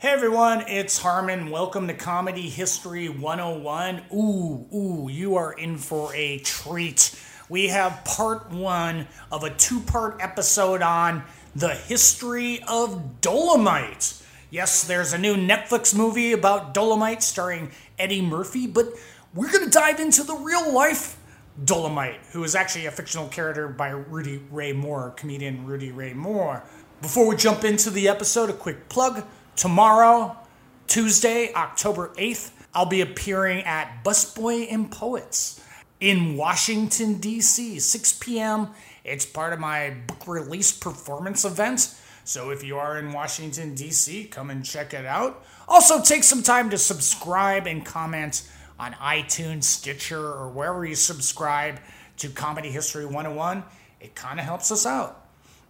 [0.00, 1.50] Hey everyone, it's Harmon.
[1.50, 4.04] Welcome to Comedy History 101.
[4.14, 7.14] Ooh, ooh, you are in for a treat.
[7.50, 11.22] We have part one of a two part episode on
[11.54, 14.14] the history of Dolomite.
[14.48, 18.86] Yes, there's a new Netflix movie about Dolomite starring Eddie Murphy, but
[19.34, 21.18] we're going to dive into the real life
[21.62, 26.64] Dolomite, who is actually a fictional character by Rudy Ray Moore, comedian Rudy Ray Moore.
[27.02, 29.26] Before we jump into the episode, a quick plug.
[29.60, 30.38] Tomorrow,
[30.86, 35.62] Tuesday, October 8th, I'll be appearing at Busboys and Poets
[36.00, 38.68] in Washington, D.C., 6 p.m.
[39.04, 41.94] It's part of my book release performance event.
[42.24, 45.44] So if you are in Washington, D.C., come and check it out.
[45.68, 51.80] Also, take some time to subscribe and comment on iTunes, Stitcher, or wherever you subscribe
[52.16, 53.62] to Comedy History 101.
[54.00, 55.28] It kind of helps us out.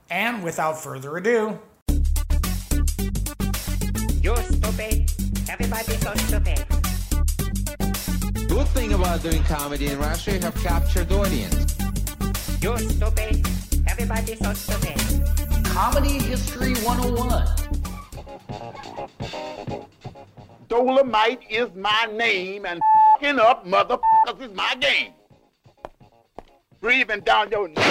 [0.09, 1.59] And without further ado,
[4.60, 5.10] stupid.
[5.48, 6.64] Everybody's so stupid.
[8.48, 11.77] Good thing about doing comedy in Russia, you have captured audience.
[12.61, 13.47] You're stupid.
[13.86, 14.98] Everybody's so stupid.
[15.64, 17.48] Comedy History 101.
[20.69, 22.81] Dolomite is my name, and
[23.19, 25.12] fing up motherfuckers is my game.
[26.81, 27.84] Breathing down your neck.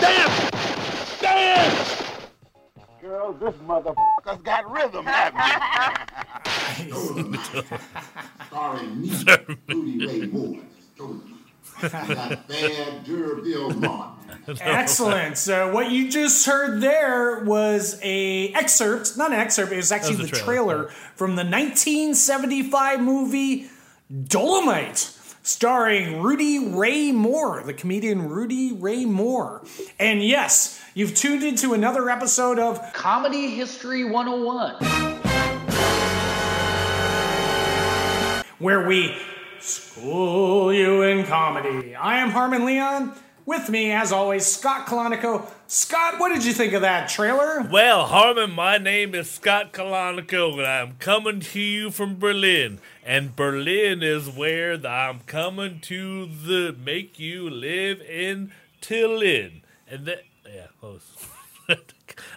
[0.00, 0.50] Damn!
[1.20, 1.81] Damn!
[3.12, 5.36] Girl, this motherfucker's got rhythm, haven't
[8.46, 9.12] starring me,
[9.68, 10.62] Rudy Ray Moore.
[10.96, 11.36] Told you.
[11.90, 14.56] Got bad D'Urville Martin.
[14.62, 15.36] Excellent.
[15.36, 20.16] So what you just heard there was a excerpt, not an excerpt, it was actually
[20.16, 23.68] was the trailer, trailer, from the 1975 movie
[24.24, 29.62] Dolomite, starring Rudy Ray Moore, the comedian Rudy Ray Moore.
[29.98, 35.20] And yes, you've tuned into another episode of Comedy History 101.
[38.62, 39.12] where we
[39.58, 41.96] school you in comedy.
[41.96, 43.12] I am Harmon Leon.
[43.44, 45.50] With me, as always, Scott Calonico.
[45.66, 47.68] Scott, what did you think of that trailer?
[47.68, 52.78] Well, Harmon, my name is Scott Calonico, and I'm coming to you from Berlin.
[53.04, 59.62] And Berlin is where the, I'm coming to the make you live in Tillin.
[59.90, 61.02] And that, yeah, close.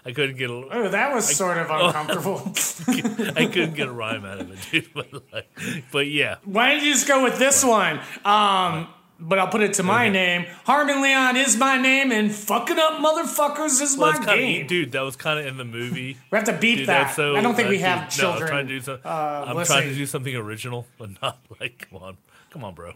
[0.05, 2.41] I couldn't get a, Oh, that was sort of uncomfortable.
[3.35, 4.93] I couldn't get a rhyme out of it, dude.
[4.93, 5.47] But, like,
[5.91, 7.99] but yeah, Why don't you just go with this one?
[8.23, 8.87] Um,
[9.19, 10.45] but I'll put it to my name.
[10.65, 14.67] Harmon Leon is my name, and fucking up motherfuckers is well, my kinda, game.
[14.67, 16.17] dude, that was kind of in the movie.
[16.31, 17.15] we have to beat Dude, that.
[17.15, 17.35] so.
[17.35, 18.39] I don't think we have dude, children.
[18.39, 21.39] No, I'm trying to do some, uh, I'm trying to do something original, but not
[21.59, 22.17] like come on,
[22.49, 22.93] come on, bro.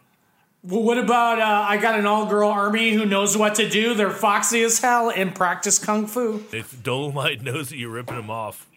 [0.63, 3.93] Well, what about uh, I got an all-girl army who knows what to do?
[3.93, 6.43] They're foxy as hell and practice kung fu.
[6.51, 8.67] If Dolomite knows that you're ripping him off,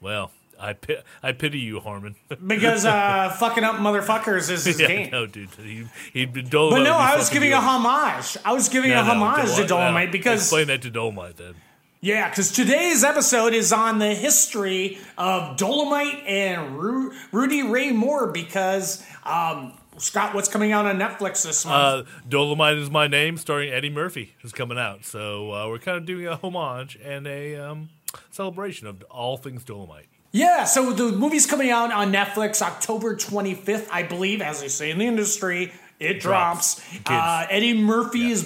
[0.00, 2.14] well, I pi- I pity you, Harmon.
[2.46, 5.10] Because uh, fucking up motherfuckers is his yeah, game.
[5.10, 6.80] no, dude, he he'd been Dolomite.
[6.80, 8.38] But no, I was giving you a homage.
[8.42, 10.90] I was giving No, a no, homage to Dolo- Dolomite no, because explain that to
[10.90, 11.54] Dolomite then.
[12.00, 18.28] yeah, because today's episode is on the history of Dolomite and Ru- Rudy Ray Moore.
[18.28, 22.06] Because um, Scott, what's coming out on Netflix this month?
[22.06, 25.04] Uh, Dolomite is my name, starring Eddie Murphy, is coming out.
[25.04, 27.90] So uh, we're kind of doing a homage and a um,
[28.30, 30.06] celebration of all things Dolomite.
[30.32, 34.90] Yeah, so the movie's coming out on Netflix October 25th, I believe, as they say
[34.90, 35.72] in the industry.
[35.98, 36.82] It drops.
[37.04, 37.10] Drops.
[37.10, 38.42] Uh, Eddie Murphy is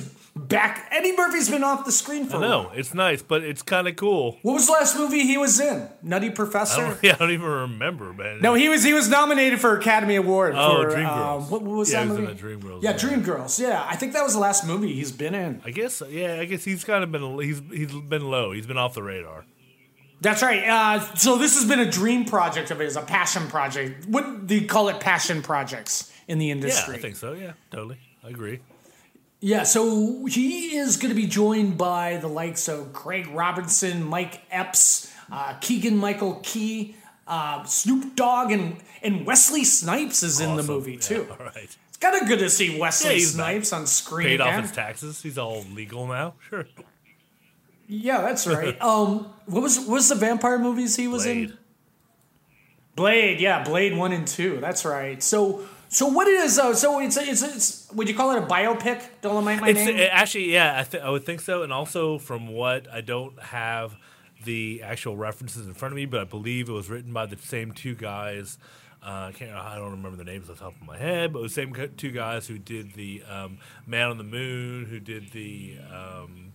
[0.48, 0.88] back.
[0.90, 2.48] Eddie Murphy's been off the screen for I a while.
[2.64, 4.38] know it's nice, but it's kind of cool.
[4.42, 5.88] What was the last movie he was in?
[6.02, 6.80] Nutty I Professor?
[6.82, 8.40] don't, yeah, I don't even remember, man.
[8.40, 10.54] No, he was he was nominated for Academy Award.
[10.56, 11.42] Oh, for, Dreamgirls.
[11.42, 12.40] Uh, what, what was Yeah, that he was in movie?
[12.66, 12.96] Dreamgirls, Yeah, yeah.
[12.96, 13.60] Dreamgirls.
[13.60, 15.62] Yeah, I think that was the last movie he's been in.
[15.64, 18.52] I guess, yeah, I guess he's kind of been he's he's been low.
[18.52, 19.44] He's been off the radar.
[20.22, 20.62] That's right.
[20.68, 24.06] Uh, so this has been a dream project of his, a passion project.
[24.06, 25.00] What do you call it?
[25.00, 26.94] Passion projects in the industry.
[26.94, 26.98] Yeah, industry.
[26.98, 27.32] I think so.
[27.32, 27.96] Yeah, totally.
[28.22, 28.60] I agree.
[29.42, 34.42] Yeah, so he is going to be joined by the likes of Craig Robinson, Mike
[34.50, 36.94] Epps, uh, Keegan Michael Key,
[37.26, 40.74] uh, Snoop Dogg, and and Wesley Snipes is in the Awesome.
[40.74, 41.26] movie Yeah, too.
[41.30, 41.74] all right.
[41.88, 44.54] It's kind of good to see Wesley Yeah, Snipes on screen Paid again.
[44.56, 45.22] off his taxes.
[45.22, 46.34] He's all legal now.
[46.50, 46.66] Sure.
[47.88, 48.78] yeah, that's right.
[48.82, 51.50] um, what was what was the vampire movies he was Blade.
[51.50, 51.58] in?
[52.94, 54.58] Blade, yeah, Blade one and two.
[54.60, 55.22] That's right.
[55.22, 55.62] So.
[55.92, 59.02] So what is uh, so it's it's it's would you call it a biopic?
[59.22, 59.96] Dolomite, my It's name.
[59.96, 61.64] it, actually yeah, I, th- I would think so.
[61.64, 63.96] And also from what I don't have
[64.44, 67.36] the actual references in front of me, but I believe it was written by the
[67.36, 68.56] same two guys.
[69.02, 69.50] Uh, I can't.
[69.50, 71.62] I don't remember the names off the top of my head, but it was the
[71.62, 76.49] same two guys who did the um, Man on the Moon, who did the um,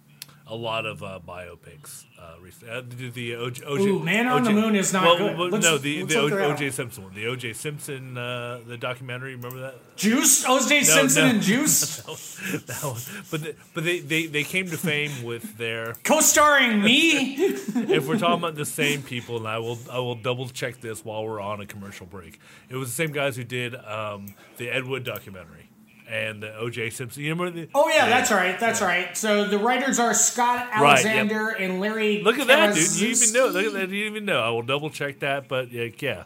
[0.48, 2.06] a lot of uh, biopics.
[2.18, 2.74] Uh, recently.
[2.74, 5.38] Uh, the, the OJ, Ooh, Man on the Moon is not well, good.
[5.38, 6.72] well, Let's- no, the, the OJ.
[6.72, 9.36] Simpson one, the OJ Simpson, uh, the documentary.
[9.36, 9.96] Remember that?
[9.96, 10.80] Juice, O.J.
[10.80, 11.30] No, Simpson no.
[11.32, 11.98] and Juice,
[12.68, 13.02] that one.
[13.32, 15.94] But the, but they, they, they came to fame with their.
[16.04, 17.36] co-starring me.
[17.76, 21.06] If we're talking about the same people, and I will I will double check this
[21.06, 22.40] while we're on a commercial break.
[22.70, 25.70] It was the same guys who did um, the Ed Wood documentary
[26.10, 27.24] and the OJ Simpson.
[27.24, 27.52] You remember?
[27.62, 28.60] The, Oh yeah, that's right.
[28.60, 29.16] That's right.
[29.18, 31.06] So the writers are Scott Right, yep.
[31.06, 32.22] Alexander and Larry.
[32.22, 32.96] Look at that, dude!
[32.98, 33.48] You even know.
[33.48, 33.90] Look at that!
[33.90, 34.40] You even know.
[34.40, 36.24] I will double check that, but yeah, yeah.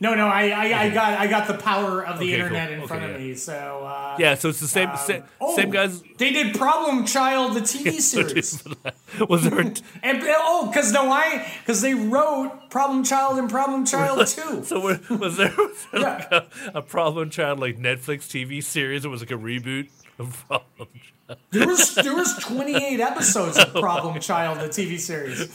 [0.00, 2.44] No, no, I, I, I got, I got the power of the Okay, cool.
[2.46, 3.34] internet in Okay, front of me.
[3.34, 3.52] So
[3.84, 6.02] uh, Yeah, so it's the same same, oh, same guys.
[6.18, 8.62] They did Problem Child, the TV series,
[9.28, 9.58] Was there?
[9.60, 9.64] A,
[10.04, 14.62] and oh, because no, I, because they wrote Problem Child and Problem Child Two.
[14.64, 14.98] so was
[15.36, 16.14] there, was there Yeah.
[16.30, 16.46] like a,
[16.78, 19.04] a problem child like Netflix TV series?
[19.04, 21.40] It was like a reboot of Problem Child.
[21.50, 25.48] There was there was 28 episodes of Problem Child, the TV series.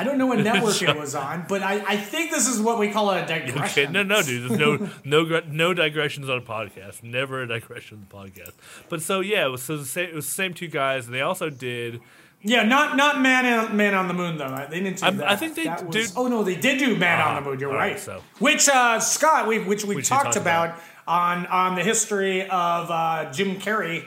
[0.00, 2.78] I don't know what network it was on, but I, I think this is what
[2.78, 3.82] we call a digression.
[3.84, 4.48] Okay, no, no, dude.
[4.50, 7.02] There's no no no digressions on a podcast.
[7.02, 8.52] Never a digression on the podcast.
[8.88, 11.14] But so yeah, it was so the same, it was the same two guys, and
[11.14, 12.00] they also did.
[12.42, 14.66] Yeah, not not Man on, Man on the Moon though.
[14.70, 15.28] They didn't do I'm- that.
[15.28, 17.58] I think they That was- did- Oh no, they did do Man on the Moon.
[17.58, 17.98] You're right, right.
[18.00, 20.80] so- Which uh, Scott, we which we Which talked talked about, about.
[21.08, 24.04] on on the history of uh, Jim Carrey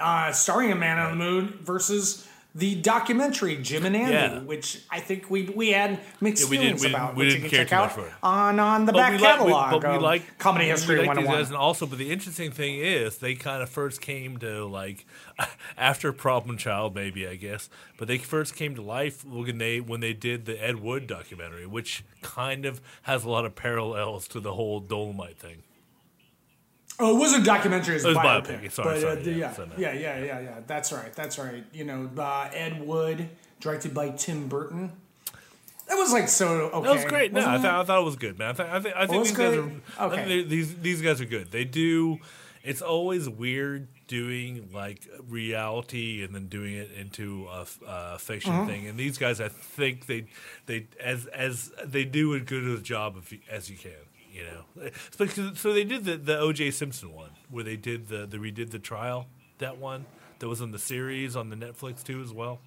[0.00, 2.26] uh, starring a Man on the Moon versus
[2.58, 4.38] the documentary Jim and Andy, Yeah.
[4.40, 7.34] which I think we we had mixed Yeah, we feelings didn't- we about, we which
[7.34, 9.82] you can care check out for on on the But back we like, we, catalog.
[9.82, 11.38] but we like Comedy History we like these 101.
[11.42, 15.04] guys, and also, but the interesting thing is, they kind of first came to like
[15.76, 17.68] after Problem Child, maybe I guess,
[17.98, 21.66] but they first came to life when they when they did the Ed Wood documentary,
[21.66, 25.62] which kind of has a lot of parallels to the whole Dolomite thing.
[26.98, 28.60] Oh, it wasn't a documentary, it was, It was biopic.
[28.62, 29.72] biopic, sorry, but, sorry, uh, yeah, yeah, so no.
[29.76, 30.54] yeah, yeah, yeah, yeah.
[30.66, 31.12] That's right.
[31.14, 31.64] That's right.
[31.72, 33.28] You know, uh, Ed Wood,
[33.60, 34.92] directed by Tim Burton.
[35.88, 36.86] That was like so okay.
[36.88, 37.32] That was great.
[37.32, 38.50] No, I, thought I thought it was good, man.
[38.50, 39.70] I, th- I, th- I think these guys are.
[40.06, 40.42] Okay.
[40.42, 41.50] these these guys are good.
[41.52, 42.18] They do.
[42.64, 47.46] It's always weird doing like reality and then doing it into
[47.86, 48.66] a fiction Mm-hmm.
[48.66, 48.86] thing.
[48.88, 50.26] And these guys, I think they
[50.66, 53.92] they as as they do as good a job as you can.
[54.36, 54.90] You know,
[55.54, 56.70] so they did the the O.J.
[56.72, 59.26] Simpson one where they did the the redid the trial.
[59.58, 60.04] That one
[60.40, 62.58] that was on the series on the Netflix too as well.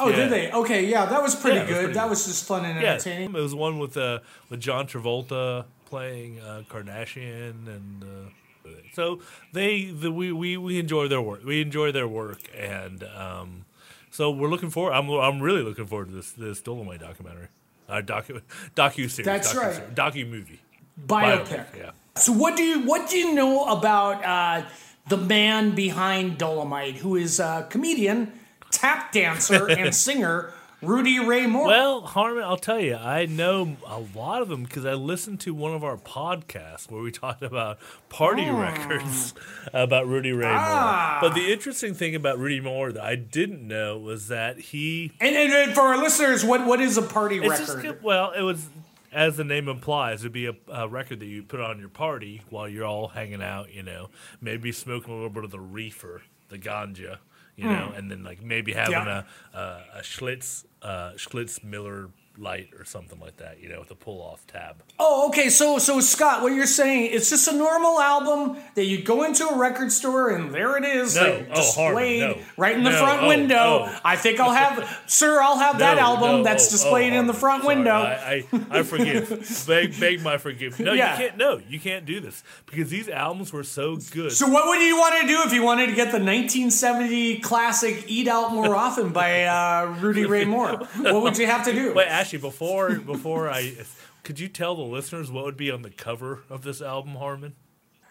[0.00, 0.16] Oh, yeah.
[0.16, 0.52] did they?
[0.52, 1.80] Okay, yeah, that was pretty Yeah, it was good.
[1.84, 2.10] pretty that good.
[2.10, 3.30] was just fun and Yeah, entertaining.
[3.34, 9.20] it was one with uh with John Travolta playing uh, Kardashian, and uh, so
[9.52, 11.44] they the, we, we we enjoy their work.
[11.44, 13.64] We enjoy their work, and um,
[14.10, 14.92] so we're looking forward.
[14.92, 17.48] I'm I'm really looking forward to this this Dolomite documentary,
[17.88, 18.42] uh, docu
[18.74, 19.24] docu series.
[19.24, 19.94] That's docu right.
[19.94, 20.60] docu movie.
[21.06, 21.66] Biopic.
[21.76, 21.90] Yeah.
[22.16, 24.66] So what do you what do you know about uh,
[25.08, 28.32] the man behind Dolomite, who is a comedian,
[28.70, 31.66] tap dancer, and singer Rudy Ray Moore?
[31.66, 35.52] Well, Harmon, I'll tell you, I know a lot of them because I listened to
[35.52, 37.78] one of our podcasts where we talked about
[38.08, 39.34] party records
[39.72, 41.18] about Rudy Ray Ah.
[41.20, 41.30] Moore.
[41.30, 45.12] But the interesting thing about Rudy Moore that I didn't know was that he.
[45.20, 47.82] and, and, and for our listeners, what what is a party just record?
[47.82, 48.68] good- well, it was
[49.10, 52.42] as the name implies, it'd be a, a record that you put on your party
[52.50, 53.72] while you're all hanging out.
[53.72, 54.10] You know,
[54.40, 57.18] maybe smoking a little bit of the reefer, the ganja.
[57.56, 58.92] You know, and then like maybe having.
[58.92, 59.24] Yeah.
[59.52, 63.60] a, a a Schlitz uh, Schlitz Miller Light or something like that.
[63.60, 64.76] You know, with a pull off tab.
[64.98, 65.48] Oh, okay.
[65.50, 69.44] So, so Scott, what you're saying, it's just a normal album that you go into
[69.46, 71.22] a record store and there it is, No.
[71.22, 72.38] like, Oh, displayed no.
[72.56, 72.98] right in the No.
[72.98, 73.88] front Oh, window.
[73.90, 73.98] oh.
[74.04, 77.34] I think I'll have, sir, I'll have that album that's oh, displayed oh, in the
[77.34, 77.74] front sorry.
[77.76, 77.90] window.
[77.96, 79.64] I, I, I forgive.
[79.66, 80.78] beg, beg my forgiveness.
[80.78, 81.12] No, Yeah.
[81.14, 81.36] you can't.
[81.38, 84.30] No, you can't do this because these albums were so good.
[84.32, 88.04] So, what would you want to do if you wanted to get the 1970 classic
[88.06, 90.76] "Eat Out More Often" by uh, Rudy Ray Moore?
[90.98, 91.92] What would you have to do?
[91.98, 93.74] Wait, actually, before before I,
[94.22, 97.54] could you tell the listeners what would be on the cover of this album, Harmon?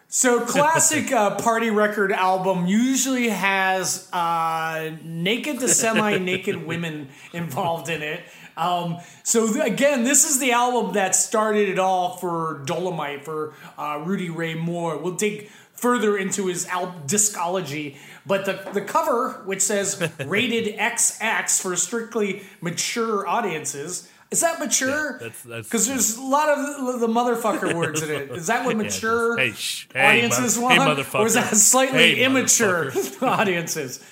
[0.09, 8.01] So, classic uh, party record album usually has uh, naked to semi-naked women involved in
[8.01, 8.23] it.
[8.55, 13.53] Um, so th- again, this is the album that started it all for Dolomite for
[13.77, 14.97] uh, Rudy Ray Moore.
[14.97, 21.61] We'll dig further into his al- discology, but the the cover, which says "Rated XX"
[21.61, 24.09] for strictly mature audiences.
[24.29, 25.13] Is that mature?
[25.13, 28.29] Yeah, that's- that's- because there's a lot of the, the motherfucker words in it.
[28.31, 31.15] Is that what Yeah, mature hey, shh, hey, audiences mother- hey, want?
[31.15, 32.91] or is that slightly Hey, immature
[33.21, 34.03] audiences?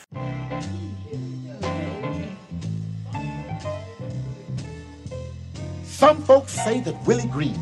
[5.84, 7.58] Some folks say that Willie Green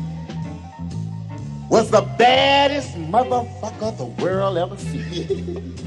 [1.68, 5.70] was the baddest motherfucker the world ever seen.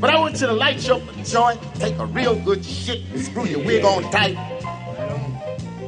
[0.00, 3.44] But I want you to light your joint, take a real good shit, and screw
[3.44, 4.34] your wig on tight.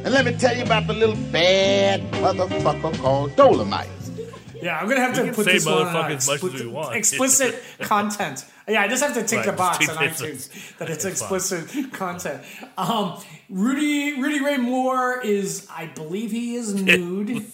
[0.05, 3.89] And let me tell you about the little bad motherfucker called Dolomite.
[4.63, 6.43] Yeah, I'm gonna have to can put say this one on motherfucker as much as
[6.45, 6.95] we explicit, want.
[6.97, 8.45] explicit content.
[8.69, 11.21] Yeah, I just have to tick Right, the box on tick iTunes that it's It's
[11.21, 11.37] fine.
[11.37, 12.41] explicit content.
[12.79, 17.45] Um, Rudy Rudy Ray Moore is, I believe, he is nude,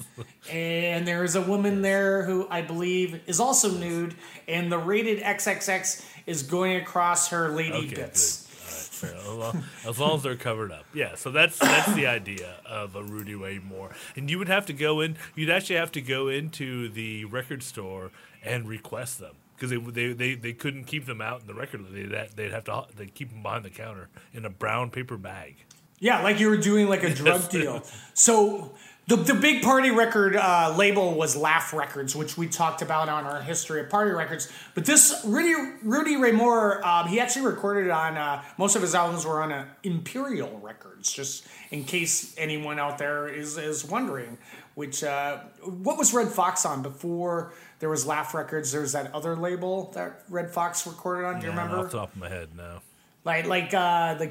[0.50, 4.14] and there is a woman there who I believe is also nude,
[4.48, 8.46] and the rated XXX is going across her lady Okay, bits.
[8.46, 9.10] good.
[9.10, 9.16] All right, fair.
[9.16, 11.14] As long, as long as they're covered up, yeah.
[11.14, 14.72] So that's that's the idea of a Rudy Ray Moore, and you would have to
[14.72, 15.16] go in.
[15.34, 18.10] You'd actually have to go into the record store
[18.44, 21.84] and request them because they, they they they couldn't keep them out in the record.
[21.92, 25.16] They'd ha- they'd have to they keep them behind the counter in a brown paper
[25.16, 25.56] bag.
[25.98, 27.82] Yeah, like you were doing like a drug deal.
[28.14, 28.72] So
[29.10, 33.24] the the big party record uh, label was Laff Records, which we talked about on
[33.24, 34.50] our history of party records.
[34.74, 35.52] But this Rudy
[35.82, 39.50] Rudy Ray Moore, um, he actually recorded on uh, most of his albums were on
[39.50, 41.12] uh, Imperial Records.
[41.12, 44.38] Just in case anyone out there is is wondering,
[44.76, 47.52] which uh, what was Redd Foxx on before?
[47.80, 48.70] There was Laff Records.
[48.70, 51.40] There was that other label that Redd Foxx recorded on.
[51.40, 51.84] Do you Yeah, remember?
[51.84, 52.78] Off the top of my head, no.
[53.24, 54.30] Like like uh, the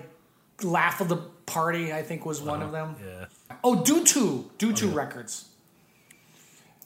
[0.63, 2.95] Laugh of the Party, I think was one of them.
[3.05, 3.25] Yeah.
[3.63, 5.49] Oh, Dooto, Dooto Records.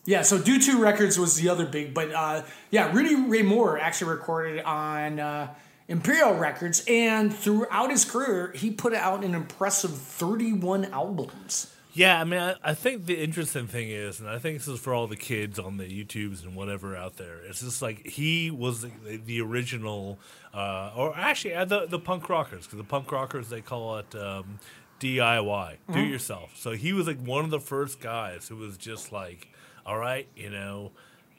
[0.05, 4.11] Yeah, so Dooto Records was the other big, but uh, yeah, Rudy Ray Moore actually
[4.11, 5.53] recorded on uh,
[5.87, 11.73] Imperial Records, and throughout his career, he put out an impressive 31 albums.
[11.93, 14.79] Yeah, I mean, I, I think the interesting thing is, and I think this is
[14.79, 17.37] for all the kids on the YouTubes and whatever out there.
[17.47, 18.91] It's just like he was the,
[19.23, 20.17] the original,
[20.55, 24.15] uh, or actually uh, the the punk rockers, because the punk rockers they call it
[24.15, 24.59] um,
[25.03, 26.55] DIY, do it yourself.
[26.55, 29.49] So he was like one of the first guys who was just like,
[29.85, 30.91] all right, you know,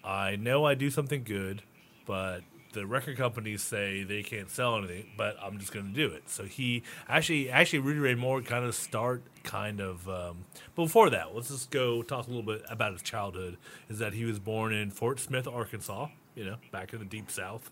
[0.05, 1.63] I know I do something good,
[2.07, 2.43] but
[2.75, 6.29] the record companies say they can't sell anything, but I'm just going to do it.
[6.29, 10.07] So he actually, actually, Rudy Ray Moore kind of start kind of.
[10.09, 10.45] Um,
[10.75, 13.57] but before that, let's just go talk a little bit about his childhood.
[13.89, 17.31] Is that he was born in Fort Smith, Arkansas, you know, back in the deep
[17.31, 17.71] South,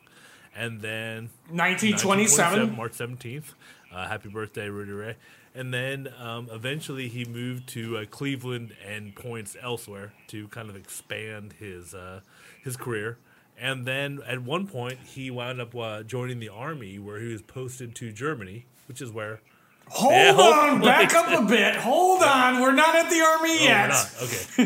[0.57, 2.77] and then 1927.
[2.77, 3.55] March 17th.
[3.93, 5.17] Uh, happy birthday, Rudy Ray.
[5.55, 10.77] And then um, eventually he moved to uh, Cleveland and points elsewhere to kind of
[10.77, 12.21] expand his uh,
[12.65, 13.19] his career.
[13.59, 17.43] And then at one point he wound up uh, joining the army, where he was
[17.43, 19.41] posted to Germany, which is where.
[19.89, 21.75] Hold Yeah, on, back up a bit.
[21.77, 23.91] Hold on, we're not at the army Oh, yet.
[24.23, 24.47] Okay.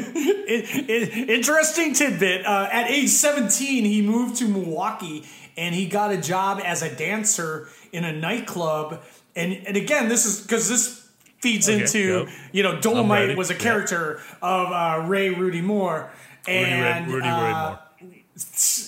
[0.46, 2.46] it, it, interesting tidbit.
[2.46, 5.24] Uh, at age 17, he moved to Milwaukee
[5.56, 9.02] and he got a job as a dancer in a nightclub.
[9.36, 11.08] And, and again, this is because this
[11.40, 12.28] feeds Okay, into, yep.
[12.52, 12.80] you know.
[12.80, 13.62] Dolomite was a Yep.
[13.62, 16.10] character of uh, Ray Rudy Moore.
[16.48, 17.68] Rudy, And, Rudy Ray uh,
[18.00, 18.12] Moore.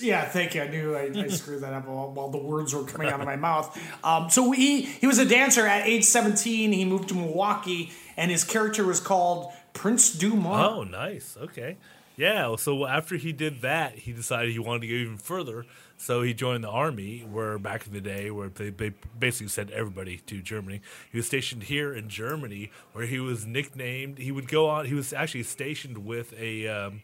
[0.00, 0.62] yeah, thank you.
[0.62, 3.26] I knew I, I screwed that up while, while the words were coming out of
[3.26, 3.78] my mouth.
[4.04, 6.72] Um, so he he was a dancer at age 17.
[6.72, 10.72] He moved to Milwaukee, and his character was called Prince Dumont.
[10.72, 11.36] Oh, nice.
[11.40, 11.76] Okay.
[12.16, 12.56] Yeah.
[12.56, 15.64] So after he did that, he decided he wanted to go even further.
[16.00, 19.70] So he joined the army, where back in the day, where they, they basically sent
[19.70, 20.80] everybody to Germany.
[21.10, 24.18] He was stationed here in Germany, where he was nicknamed.
[24.18, 24.86] He would go on.
[24.86, 27.02] He was actually stationed with a um,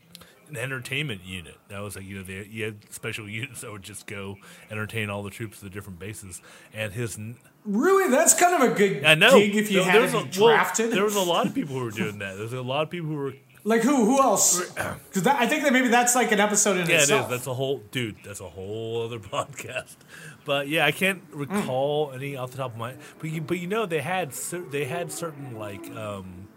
[0.48, 1.56] an entertainment unit.
[1.68, 4.36] That was like you know they you had special units that would just go
[4.70, 6.40] entertain all the troops at the different bases.
[6.72, 7.18] And his
[7.64, 10.16] Really, that's kind of a good I know gig if you There- had there to
[10.18, 10.90] was be a- well, drafted.
[10.92, 12.36] there was a lot of people who were doing that.
[12.36, 13.32] There's a lot of people who were
[13.64, 14.04] like who?
[14.04, 14.61] Who else?
[14.71, 17.23] Because I think that maybe that's like an episode in Yeah, itself.
[17.23, 17.30] it is.
[17.30, 18.16] That's a whole dude.
[18.25, 19.97] That's a whole other podcast.
[20.44, 22.94] But yeah, I can't recall any off the top of my.
[23.18, 24.33] But you, but you know, they had
[24.71, 26.49] they had certain like um,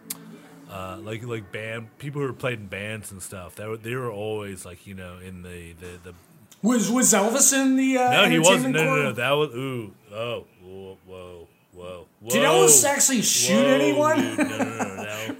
[0.69, 3.55] uh, like like band people who were played in bands and stuff.
[3.55, 6.13] That were, they were always like you know in the the, the
[6.61, 7.97] was was Elvis in the?
[7.97, 12.07] Uh, no he wasn't no entertainment no no that was ooh oh whoa whoa whoa
[12.21, 12.29] whoa.
[12.29, 14.17] Did Elvis actually shoot Whoa, anyone?
[14.19, 14.96] dude, no no no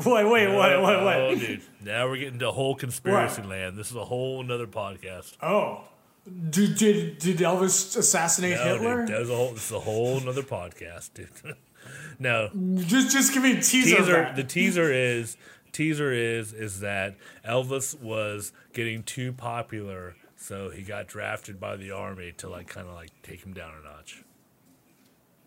[0.08, 0.14] no.
[0.16, 1.40] wait, wait, wait, wait, Oh, wait.
[1.40, 1.62] dude.
[1.84, 3.50] Now we're getting to whole conspiracy What?
[3.50, 3.78] land.
[3.78, 5.34] This is a whole another podcast.
[5.42, 5.82] Oh,
[6.50, 9.06] did did did Elvis assassinate No, Hitler?
[9.06, 9.54] Dude, that was a whole.
[9.54, 11.30] This is a whole another podcast, dude.
[12.20, 13.98] no Just just give me a teaser.
[13.98, 14.12] of teaser.
[14.24, 14.36] that.
[14.36, 15.38] The teaser is
[15.72, 17.16] teaser is is that
[17.48, 22.88] Elvis was getting too popular, so he got drafted by the army to like kind
[22.88, 24.24] of like take him down a notch.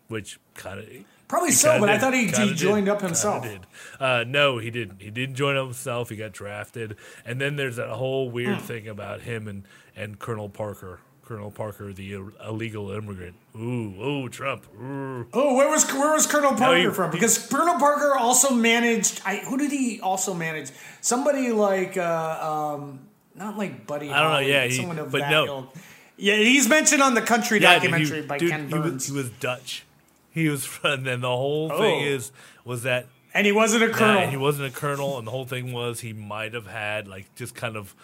[0.07, 0.89] Which kind of
[1.31, 3.43] Probably so, but I thought he, he joined up himself.
[3.43, 3.61] Did.
[4.01, 5.01] Uh, no, he didn't.
[5.01, 6.09] He didn't join up himself.
[6.09, 8.63] He got drafted, and then there's that whole weird Hmm.
[8.65, 9.63] thing about him and
[9.95, 10.99] and Colonel Parker.
[11.23, 12.11] Colonel Parker, the
[12.45, 13.35] illegal immigrant.
[13.55, 14.65] Ooh, ooh, Trump.
[14.81, 15.25] Ooh.
[15.31, 17.11] Oh, where was where was Colonel Parker he- from?
[17.11, 19.21] Because Colonel Parker also managed.
[19.25, 20.71] I, who did he also manage?
[20.99, 22.99] Somebody like uh, um,
[23.35, 24.09] not like Buddy.
[24.09, 25.45] I don't know, Holly, yeah, he- of but that no.
[25.45, 25.75] ilk.
[26.17, 28.83] Yeah, he's mentioned on the country Yeah, dude, he- documentary by dude, Ken he was-
[28.83, 29.07] Burns.
[29.07, 29.85] He was, Dutch.
[30.31, 32.05] He was and then the whole thing Oh.
[32.15, 32.31] is
[32.65, 34.21] was that and he wasn't a colonel.
[34.21, 37.33] Yeah, he wasn't a colonel, and the whole thing was he might have had like
[37.35, 37.95] just kind of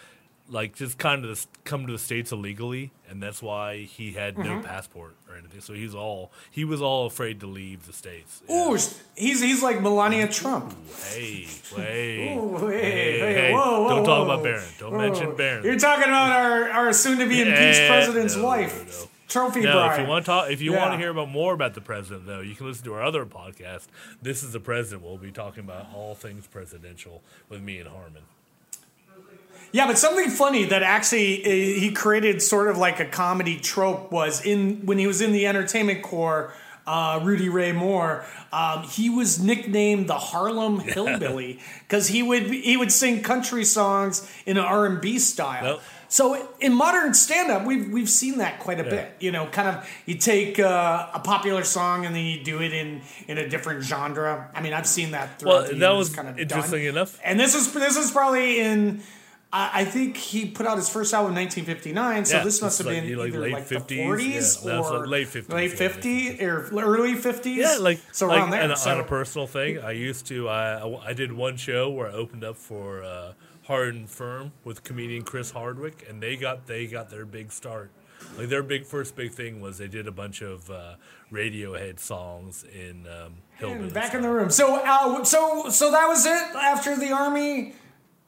[0.49, 4.43] like just kind of come to the states illegally, and that's why he had Mm-hmm.
[4.61, 5.59] no passport or anything.
[5.59, 8.41] So he's all he was all afraid to leave the states.
[8.49, 8.77] Ooh,
[9.17, 10.73] he's he's like Melania Trump.
[11.09, 14.33] Hey, hey, Ooh, hey, hey, hey, hey, whoa, whoa, don't talk whoa.
[14.33, 14.63] about Barron.
[14.79, 15.65] Don't mention Barron.
[15.65, 19.07] You're talking about our, our soon to be impeached Yeah, president's no, wife.
[19.27, 21.73] Trophy No, if you want to talk, if you want to hear about more about
[21.73, 23.87] the president, though, you can listen to our other podcast.
[24.21, 25.03] This is the president.
[25.03, 28.23] We'll be talking about all things presidential with me and Harmon.
[29.71, 34.11] Yeah, but something funny that actually uh, he created sort of like a comedy trope
[34.11, 36.53] was in when he was in the entertainment corps.
[36.85, 42.77] Uh, Rudy Ray Moore, um, he was nicknamed the Harlem Hillbilly because he would he
[42.77, 45.65] would sing country songs in an R and B style.
[45.65, 45.81] Yep.
[46.09, 48.89] So in modern stand up, we've we've seen that quite a Yeah.
[48.89, 49.11] bit.
[49.19, 52.73] You know, kind of you take uh, a popular song and then you do it
[52.73, 54.49] in in a different genre.
[54.53, 55.43] I mean, I've seen that.
[55.43, 56.95] Well, the that years was kind of interesting done.
[56.95, 57.19] enough.
[57.23, 59.01] And this is this is probably in.
[59.59, 62.85] I think he put out his first album in 1959, so Yeah, this must have
[62.87, 65.71] like- been like either late like 50s, the 40s yeah, or like late 50s, late
[65.71, 67.55] yeah, 50 or early 50s.
[67.55, 68.61] Yeah, like so around there.
[68.61, 70.49] and so, on a personal thing, I used to.
[70.49, 73.33] I I did one show where I opened up for uh,
[73.67, 77.91] Hard 'n Phirm with comedian Chris Hardwick, and they got they got their big start.
[78.37, 80.95] Like their big first big thing was they did a bunch of uh,
[81.31, 84.49] Radiohead songs in um, Hillbilly back in the room.
[84.49, 87.73] So uh, so so that was it after the army.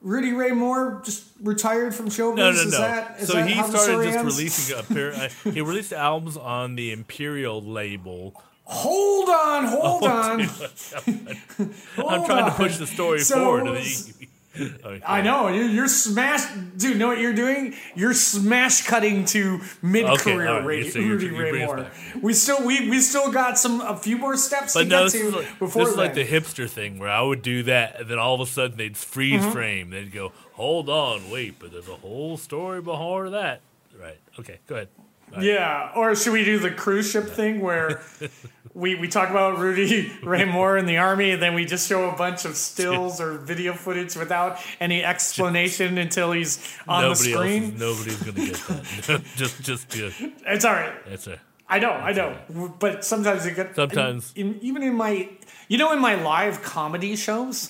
[0.01, 2.35] Rudy Ray Moore just retired from showbiz.
[2.37, 2.77] No, no, Is no.
[2.79, 4.37] that, is so he started just ends?
[4.37, 4.79] releasing a.
[5.45, 8.41] Uh, he released albums on the Imperial label.
[8.63, 10.41] Hold on, hold on.
[10.41, 10.47] I'm
[11.97, 13.81] Hold trying to push the story So- forward.
[14.55, 15.03] And then you- Okay.
[15.05, 16.41] I know you're, you're smash,
[16.77, 16.97] dude.
[16.97, 17.75] Know what you're doing?
[17.95, 21.87] You're smash cutting to mid career all right, Rudy, so Rudy Ray Moore.
[22.21, 25.11] We still we we still got some a few more steps But to no, get
[25.21, 28.09] to like, before this is like the hipster thing where I would do that, and
[28.09, 29.51] then all of a sudden they'd freeze Mm-hmm.
[29.51, 29.89] frame.
[29.91, 33.61] They'd go, "Hold on, wait," but there's a whole story behind that.
[33.99, 34.17] Right?
[34.39, 34.87] Okay, go ahead.
[35.39, 38.01] Yeah, or should we do the cruise ship thing where
[38.79, 42.09] we, we talk about Rudy Ray Moore in the army and then we just show
[42.09, 47.35] a bunch of stills or video footage without any explanation until he's on Nobody the
[47.35, 47.63] else, screen?
[47.63, 48.55] is, nobody's gonna get
[49.07, 49.21] that.
[49.35, 50.09] just, just, uh,
[50.47, 50.93] It's all right.
[51.07, 51.39] that's a.
[51.71, 52.35] I know, I know,
[52.79, 54.33] but sometimes it get Sometimes.
[54.35, 55.29] in, even in my,
[55.69, 57.69] you know, in my live comedy shows,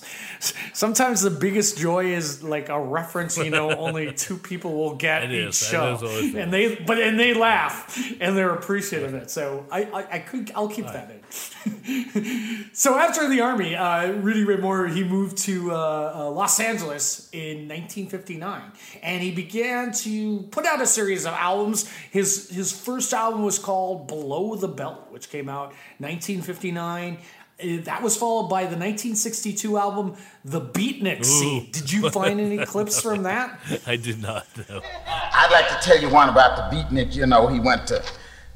[0.72, 3.36] sometimes the biggest joy is like a reference.
[3.36, 5.98] You know, only two people will get It each is, show,
[6.34, 9.30] and they but and they laugh and they're appreciative of it.
[9.30, 12.70] So I I, I could I'll keep that in.
[12.72, 17.28] so after the army, uh, Rudy Ray Moore he moved to uh, uh, Los Angeles
[17.32, 18.62] in 1959,
[19.02, 21.86] and he began to put out a series of albums.
[22.10, 27.18] His his first album was called Below the Belt, which came out 1959.
[27.62, 31.70] Uh, That was followed by the 1962 album The Beatnik Scene.
[31.70, 33.58] Did you find any clips from that?
[33.86, 34.80] I did not know.
[35.06, 37.14] I'd like to tell you one about the beatnik.
[37.14, 38.02] You know, he went to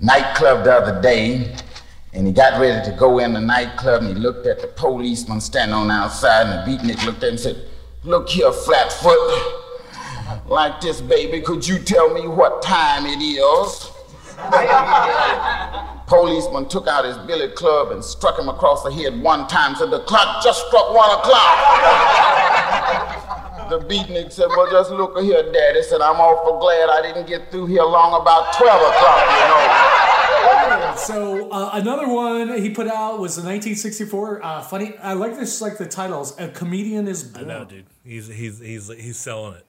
[0.01, 1.55] nightclub the other day,
[2.13, 5.41] and he got ready to go in the nightclub, and he looked at the policeman
[5.41, 7.57] standing on the outside, and the beatnik looked at him and said,
[8.05, 9.61] "Look here, Flatfoot.
[10.47, 13.91] Like this, baby, could you tell me what time it is?"
[16.07, 19.75] Policeman took out his billy club and struck him across the head one time.
[19.75, 21.57] Said the clock just struck one o'clock.
[23.71, 25.83] The beatnik said, Well, just look here, Daddy.
[25.83, 30.95] Said, I'm awful glad I didn't get through here long about 12 o'clock, you know.
[30.97, 34.45] So uh, another one he put out was the 1964.
[34.45, 35.61] Uh, funny, I like this.
[35.61, 37.87] Like the titles, "A Comedian Is I know, dude.
[38.05, 39.67] He's he's he's he's selling it.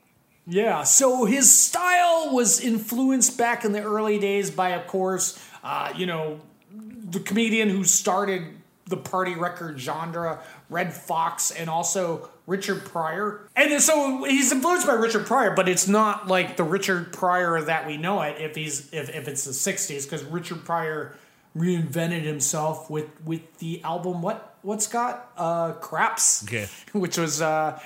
[0.48, 5.92] Yeah, so his style was influenced back in the early days by, of course, uh,
[5.96, 6.40] you know,
[6.72, 8.44] the comedian who started
[8.88, 13.50] the party record genre, Redd Foxx, and also Richard Pryor.
[13.56, 17.88] And so he's influenced by Richard Pryor, but it's not like the Richard Pryor that
[17.88, 21.18] we know it if he's if, if it's the 60s, because Richard Pryor
[21.58, 26.68] reinvented himself with with the album what what Scott uh craps Okay.
[26.92, 27.80] which was uh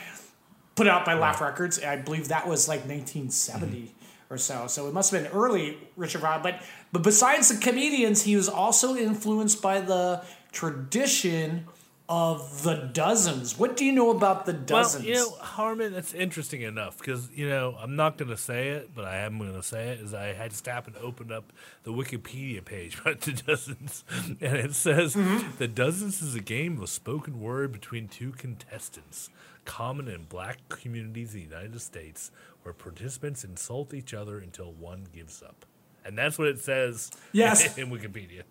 [0.76, 1.82] put out by Laff Records.
[1.82, 3.94] I believe that was like 1970
[4.30, 4.68] or so.
[4.68, 6.40] So it must have been early Richard Pryor.
[6.42, 6.62] But
[6.92, 11.68] but besides the comedians, he was also influenced by the tradition
[12.10, 13.60] of the dozens.
[13.60, 15.06] What do you know about the dozens?
[15.06, 18.70] Well, you know, Harmon, that's interesting enough because you know I'm not going to say
[18.70, 20.00] it, but I am going to say it.
[20.00, 24.04] Is I had to stop and open up the Wikipedia page about the dozens,
[24.42, 25.58] and it says mm-hmm.
[25.60, 29.30] the dozens is a game of spoken word between two contestants,
[29.66, 32.32] common in black communities in the United States,
[32.64, 35.68] where participants insult each other until one gives up.
[36.06, 37.12] And that's what it says.
[37.32, 37.78] Yes.
[37.78, 38.44] in Wikipedia.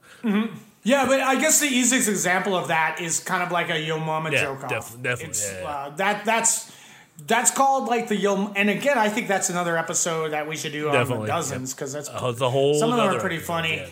[0.84, 3.98] Yeah, but I guess the easiest example of that is kind of like a Yo
[3.98, 4.70] Mama Yeah, joke off.
[4.70, 5.68] def- definitely, yeah, yeah.
[5.68, 6.72] Uh, that that's
[7.26, 8.52] that's called like the Yo.
[8.54, 11.92] And again, I think that's another episode that we should do on the dozens because
[11.92, 12.78] that's Oh, it's a whole.
[12.78, 13.86] Some of them are pretty episode, funny.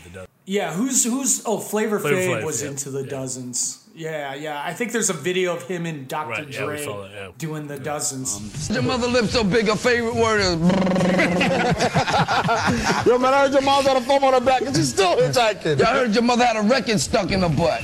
[0.47, 0.77] Yeah, the.
[0.77, 3.86] Who's who's oh Flavor, Flav was into the dozens.
[3.97, 4.63] Yeah, yeah.
[4.63, 6.29] I think there's a video of him and Dr.
[6.29, 7.31] Right, yeah, Dre we that, yeah.
[7.39, 8.69] doing the dozens.
[8.69, 10.47] Your mother lips so big, her favorite word is.
[13.07, 15.17] Yo, man, I heard your mom's got a phone on her back and she's still
[15.17, 15.81] hitchhiking.
[15.81, 17.83] I heard your mother had a record stuck in her butt.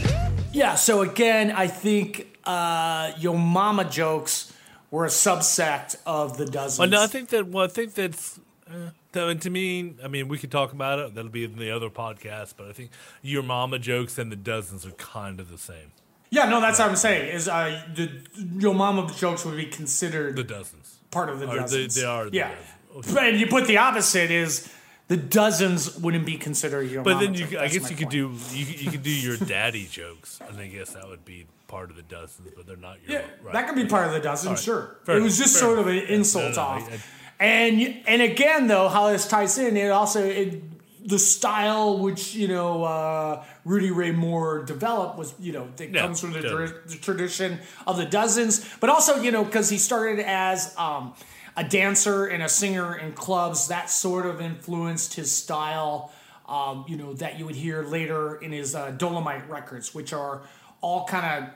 [0.52, 0.74] Yeah.
[0.74, 4.52] So again, I think uh, Yo Mama jokes
[4.90, 6.78] were a subsect of the dozens.
[6.78, 7.48] Well, no, I think that.
[7.48, 8.38] Well, I think that's.
[8.70, 11.14] Uh, that, to me, I mean, we could talk about it.
[11.14, 12.54] That'll be in the other podcast.
[12.58, 12.90] But I think
[13.22, 15.92] your mama jokes and the dozens are kind of the same.
[16.32, 17.28] Yeah, no, that's what I'm saying.
[17.34, 18.10] Is uh, the
[18.58, 20.98] Yo Mama jokes would be considered The dozens.
[21.10, 21.94] part of the Or they- dozens.
[21.94, 22.54] they are the yeah.
[22.94, 23.14] dozens.
[23.14, 24.68] But you put the opposite is
[25.08, 27.54] the dozens wouldn't be considered Yo But Mama then you, joke.
[27.58, 28.48] I That's guess my you could point.
[28.50, 31.90] do you, you could do your daddy jokes, and I guess that would be part
[31.90, 33.20] of the dozens, but they're not your.
[33.20, 33.52] Yeah, right.
[33.52, 34.62] that could be part of the dozen, All right.
[34.62, 34.96] sure.
[35.04, 36.90] Fair it was enough, just fair sort of an insult no, no, off.
[36.90, 37.00] I- I-
[37.44, 40.62] and and again, though, how this ties in, it also it,
[41.04, 46.02] the style which you know uh, Rudy Ray Moore developed was you know it Yeah,
[46.02, 49.78] comes from the, tra- the tradition of the dozens, but also you know because he
[49.78, 51.14] started as um,
[51.56, 56.12] a dancer and a singer in clubs, that sort of influenced his style.
[56.48, 60.42] Um, you know that you would hear later in his uh, Dolomite records, which are
[60.80, 61.50] all kind of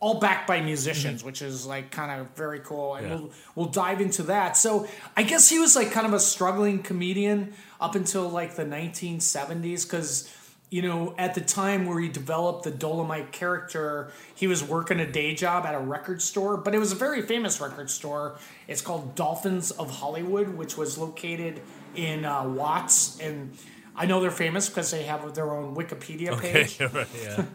[0.00, 2.94] all backed by musicians, which is like kind of very cool.
[2.94, 3.14] And Yeah.
[3.16, 4.56] we'll we'll dive into that.
[4.56, 8.64] So I guess he was like kind of a struggling comedian up until like the
[8.64, 10.34] 1970s, because
[10.70, 15.10] you know at the time where he developed the Dolomite character, he was working a
[15.10, 18.38] day job at a record store, but it was a very famous record store.
[18.68, 21.60] It's called Dolphins of Hollywood, which was located
[21.94, 23.54] in uh, Watts, and
[23.96, 26.80] I know they're famous because they have their own Wikipedia Okay, page.
[26.80, 27.44] right, yeah.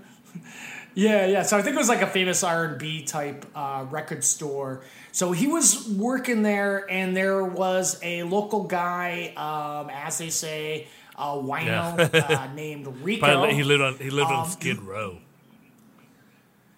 [0.96, 1.44] Yeah, yeah.
[1.44, 4.82] So I think it was like a famous R and B type uh, record store.
[5.12, 10.88] So he was working there, and there was a local guy, um, as they say,
[11.18, 13.26] a wino uh, named Rico.
[13.26, 15.18] Probably, he lived on he lived on Um, Skid Row.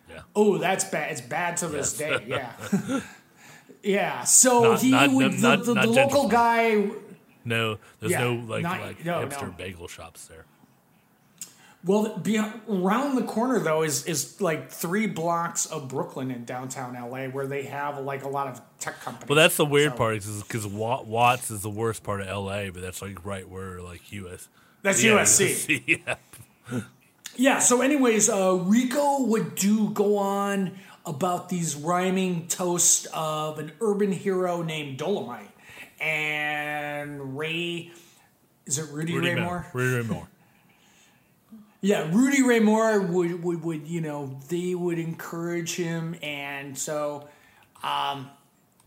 [0.10, 0.22] Yeah.
[0.36, 1.12] Oh, that's bad.
[1.12, 2.20] It's bad to this Yes.
[2.20, 2.26] day.
[2.28, 3.00] Yeah.
[3.84, 4.24] yeah.
[4.24, 6.90] So Not- he not- would the, not the local guy.
[7.46, 9.54] No, there's Yeah, no like like no, hipster no.
[9.58, 10.46] bagel shops there.
[11.88, 12.38] Well, be,
[12.70, 17.48] around the corner though is is like three blocks of Brooklyn in downtown LA, where
[17.48, 19.30] they have like a lot of tech companies.
[19.30, 22.70] Well, that's the weird So- part is because Watts is the worst part of L.A.,
[22.70, 24.50] but that's like right where like U.S.
[24.82, 26.02] That's Yeah, USC.
[26.06, 26.82] yeah.
[27.40, 27.60] Yeah.
[27.60, 30.72] So, anyways, uh, Rico would do go on
[31.06, 35.52] about these rhyming toasts of an urban hero named Dolomite,
[36.00, 37.92] and Ray.
[38.66, 39.42] Is it Rudy, Rudy Ray.
[39.42, 39.68] Moore?
[39.74, 40.28] Rudy Ray Moore.
[41.82, 47.28] Yeah, Rudy Ray Moore would, would would you know they would encourage him, and so
[47.84, 48.30] um,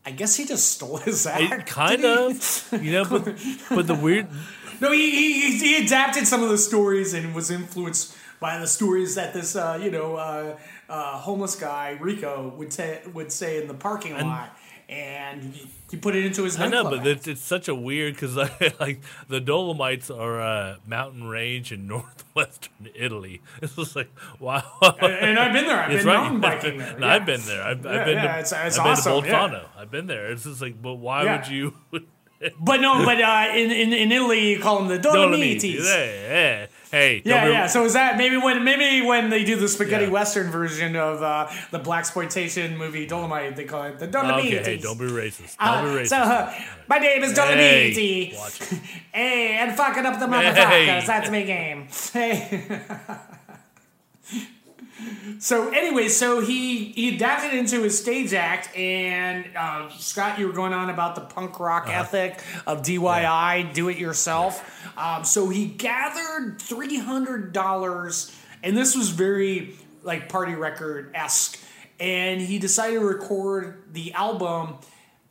[0.05, 1.69] I guess he just stole his act.
[1.69, 4.29] Kind of, you know, but but the weird.
[4.81, 9.15] No, he, he, he adapted some of the stories and was influenced by the stories
[9.17, 10.57] that this, uh, you know, uh,
[10.89, 14.57] uh, homeless guy Rico would say would say in the parking lot,
[14.91, 15.55] and
[15.91, 16.59] he, put it into his.
[16.59, 20.79] I know, but it's, it's such a weird because like, like the Dolomites are a
[20.87, 23.41] mountain range in northwestern Italy.
[23.63, 24.63] It's just like wow.
[25.01, 25.81] and I've been there.
[25.81, 26.23] I've It's been right.
[26.23, 26.99] mountain biking there.
[26.99, 27.15] No, yeah.
[27.15, 27.63] I've been there.
[27.63, 28.39] I've, Yeah, I've been yeah, to.
[28.41, 29.49] it's- it's I've been awesome, to yeah.
[29.49, 29.65] Bolzano.
[29.79, 30.31] I've been there.
[30.33, 31.75] It's just like, but why would you?
[32.59, 35.63] But no, but uh, in, in in Italy you call them the Dolomites.
[35.63, 35.89] Dolomites.
[35.89, 36.67] Yeah, yeah.
[36.91, 37.67] Hey, Yeah, be- yeah.
[37.69, 40.11] So is that maybe when maybe when they do the spaghetti Yeah.
[40.11, 44.47] western version of uh, the black exploitation movie Dolomite, they call it the Dolomites.
[44.47, 45.57] Okay, hey, don't be racist.
[45.59, 46.09] Don't Uh, be racist.
[46.09, 46.53] so, uh,
[46.89, 48.79] my name is Hey, watch it.
[49.13, 50.55] Hey, and fucking up the motherfuckers.
[50.69, 51.05] Hey.
[51.07, 51.87] That's my game.
[52.13, 52.67] Hey.
[55.39, 60.53] so anyway, so he he adapted into his stage act, and uh, Scott, you were
[60.53, 62.01] going on about the punk rock Uh-huh.
[62.01, 64.63] ethic of DIY, do it yourself.
[64.99, 71.59] Um, so he gathered three hundred dollars, and this was very like party record esque,
[71.99, 74.77] and he decided to record the album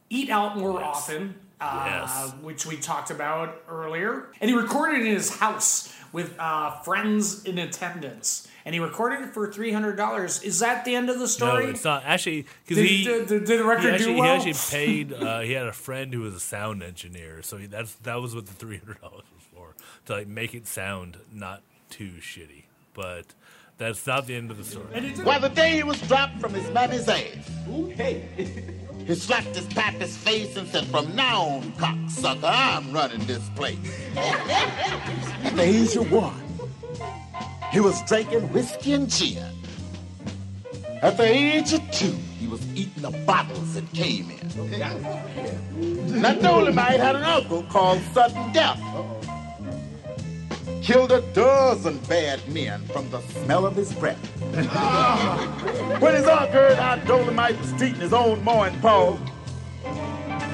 [0.09, 1.35] Eat Out More Often.
[1.61, 2.33] Uh, Yes.
[2.41, 4.27] which we talked about earlier.
[4.39, 8.47] And he recorded it in his house with uh, friends in attendance.
[8.65, 10.41] And he recorded it for three hundred dollars.
[10.43, 11.51] Is that the end of the story?
[11.51, 11.71] No, story?
[11.73, 13.03] it's not actually because Did, he.
[13.03, 14.39] did, did the record he actually, do well?
[14.41, 15.13] he actually paid.
[15.13, 18.35] Uh, he had a friend who was a sound engineer, so he, that's that was
[18.35, 22.63] what the three hundred dollars was for to like make it sound not too shitty.
[22.93, 23.25] But
[23.77, 24.87] that's not the end of the story.
[24.93, 28.27] And it did- Why, the day he was dropped from his mammy's ass, Ooh, hey.
[29.07, 33.77] He slapped his pappy's face and said, From now on, cocksucker, I'm running this place.
[34.17, 36.35] At the age of one,
[37.71, 39.45] he was drinking whiskey and gin.
[41.01, 46.21] At the age of two, he was eating the bottles that came in.
[46.21, 48.81] Now, Dolomite had an uncle called Sudden Death.
[50.81, 54.17] Killed a dozen bad men from the smell of his breath.
[56.01, 59.15] when his uncle heard how Dolomite was treating his own ma and pa,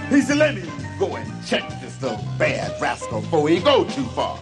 [0.10, 0.64] he said, let me
[1.00, 4.38] go and check this little bad rascal before he go too far.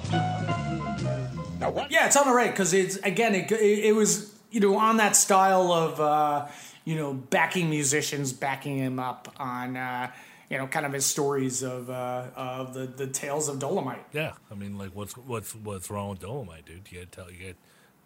[1.64, 1.92] Now, what?
[1.92, 4.98] Yeah, it's on the right because it's again it, it, it was you know on
[4.98, 6.48] that style of uh,
[6.84, 10.12] you know backing musicians backing him up on uh,
[10.50, 14.04] you know kind of his stories of uh, of the the tales of Dolomite.
[14.12, 16.92] Yeah, I mean, like, what's what's what's wrong with Dolomite, dude?
[16.92, 17.56] You gotta tell you gotta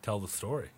[0.04, 0.70] tell the story.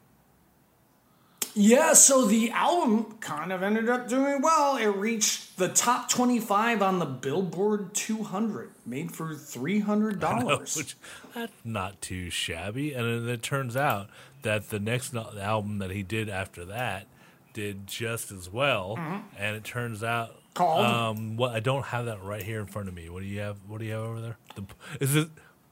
[1.61, 4.77] Yeah, so the album kind of ended up doing well.
[4.77, 10.77] It reached the top 25 on the Billboard 200, made for $300.
[10.77, 10.95] Which
[11.35, 12.93] that's not too shabby.
[12.93, 14.09] And then it turns out
[14.43, 17.07] that the next album that he did after that
[17.53, 18.97] did just as well.
[19.37, 20.63] And it turns out Mm-hmm.
[20.65, 20.85] Called?
[20.85, 23.07] um, what I don't have that right here in front of me.
[23.07, 23.57] What do you have?
[23.67, 24.37] What do you have over there?
[24.55, 24.65] The,
[24.99, 25.29] is it?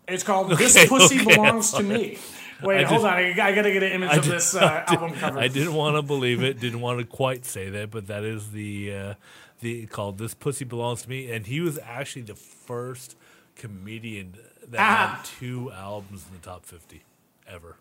[0.08, 2.18] It's called This Pussy okay, Belongs to Me.
[2.64, 3.14] Wait, hold on.
[3.14, 5.40] I, I gotta get an image I of did, this uh, did, album cover.
[5.40, 6.60] I didn't want to believe it.
[6.60, 9.14] Didn't want to quite say that, but that is the uh,
[9.62, 13.16] the called "This Pussy Belongs to Me," and he was actually the first
[13.56, 14.36] comedian
[14.70, 15.16] that Ah.
[15.18, 17.04] had two albums in the top fifty
[17.48, 17.78] ever.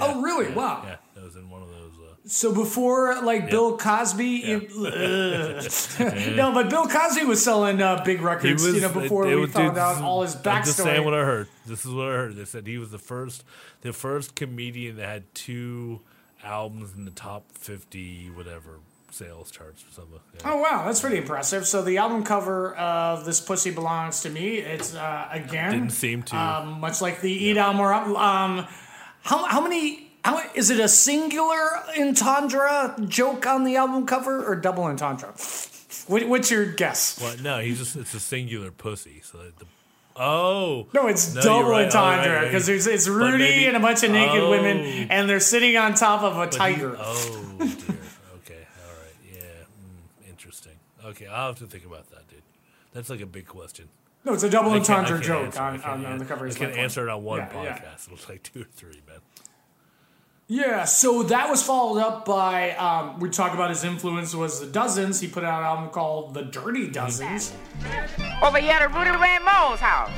[0.00, 0.48] Oh, really?
[0.48, 0.82] Yeah, Wow.
[0.86, 1.92] Yeah, that was in one of those.
[1.98, 6.34] Uh, So before, like Bill Cosby, it- ugh.
[6.36, 8.64] no, but Bill Cosby was selling uh, big records.
[8.66, 11.14] you know, before it we was- found dude, out all his I'm just saying what.
[11.14, 11.48] I heard.
[11.66, 12.36] This is what I heard.
[12.36, 13.44] They said he was the first,
[13.82, 16.00] the first comedian that had two
[16.44, 20.18] albums in the top fifty, whatever sales charts or something.
[20.36, 20.52] Yeah.
[20.52, 21.66] Oh wow, that's pretty impressive.
[21.66, 26.22] So the album cover of "This Pussy Belongs to Me," it's uh, again Didn't seem
[26.24, 26.36] to.
[26.36, 27.92] um, much like the Eat Elmore.
[27.92, 28.66] Um,
[29.22, 30.08] how how many?
[30.24, 31.58] How is it a singular
[31.98, 35.32] entendre joke on the album cover or double entendre?
[36.06, 37.20] What, what's your guess?
[37.20, 37.42] What?
[37.42, 39.20] No, he's just it's a singular pussy.
[39.24, 39.66] So the
[40.16, 41.82] oh No, it's No, double right.
[41.94, 42.74] Oh, entendre because right.
[42.74, 44.50] there's it's Rudy maybe- and a bunch of naked Oh.
[44.50, 46.96] women, and they're sitting on top of a but he- tiger.
[46.98, 47.68] oh dear.
[48.36, 48.66] Okay.
[48.78, 49.16] All right.
[49.32, 49.40] Yeah.
[49.40, 50.72] Mm, interesting.
[51.04, 52.42] Okay, I'll have to think about that, dude.
[52.92, 53.88] That's like a big question.
[54.24, 56.44] No, it's a double I can't- I entendre joke answer- on, on, on the cover.
[56.46, 57.78] I is can't answer it on one Yeah, yeah.
[57.78, 58.06] podcast.
[58.06, 59.18] It'll take two or three, man.
[60.48, 64.66] Yeah, so that was followed up by um, we talk about his influence was the
[64.66, 65.18] Dozens.
[65.20, 67.54] He put out an album called The Dirty Dozens.
[68.42, 70.10] Over here at Rudy Ray Moe's house.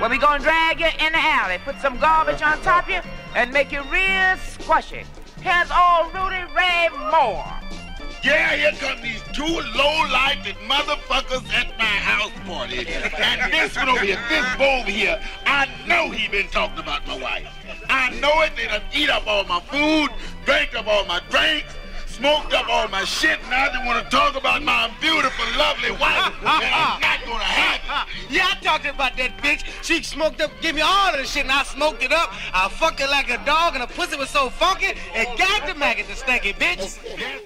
[0.00, 3.00] Where we gonna drag you in the alley, put some garbage on top of you,
[3.34, 5.04] and make you real squishy.
[5.42, 7.44] Here's old Rudy Ray Moore.
[8.24, 12.86] Yeah, here come these two low-lifed motherfuckers at my house party.
[13.16, 17.06] And this one over here, this boy over here, I know he been talking about
[17.06, 17.46] my wife.
[17.88, 18.56] I know it.
[18.56, 20.10] They done eat up all my food,
[20.44, 21.74] drank up all my drinks,
[22.06, 23.38] smoked up all my shit.
[23.40, 26.34] And now they want to talk about my beautiful, lovely wife.
[27.28, 28.30] Gonna it.
[28.30, 29.64] Yeah, I talked about that bitch.
[29.84, 32.32] She smoked up, give me all of the shit, and I smoked it up.
[32.52, 35.74] I fucked it like a dog, and her pussy was so funky, it got the
[35.74, 36.98] maggot, the stanky bitch.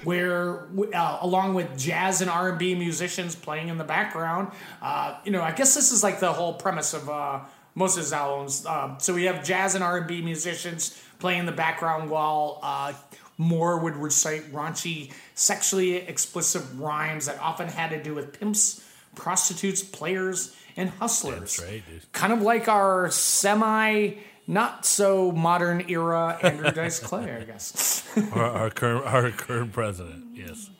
[0.05, 5.43] where uh, along with jazz and r&b musicians playing in the background uh, you know
[5.43, 7.41] i guess this is like the whole premise of uh,
[7.75, 11.53] most of his albums uh, so we have jazz and r&b musicians playing in the
[11.53, 12.93] background while uh,
[13.39, 19.83] moore would recite raunchy sexually explicit rhymes that often had to do with pimps prostitutes
[19.83, 22.13] players and hustlers That's right, dude.
[22.13, 24.15] kind of like our semi
[24.47, 28.07] not so modern era Andrew Dice Clay, I guess.
[28.33, 30.25] Our, our current our current president.
[30.35, 30.71] Yes.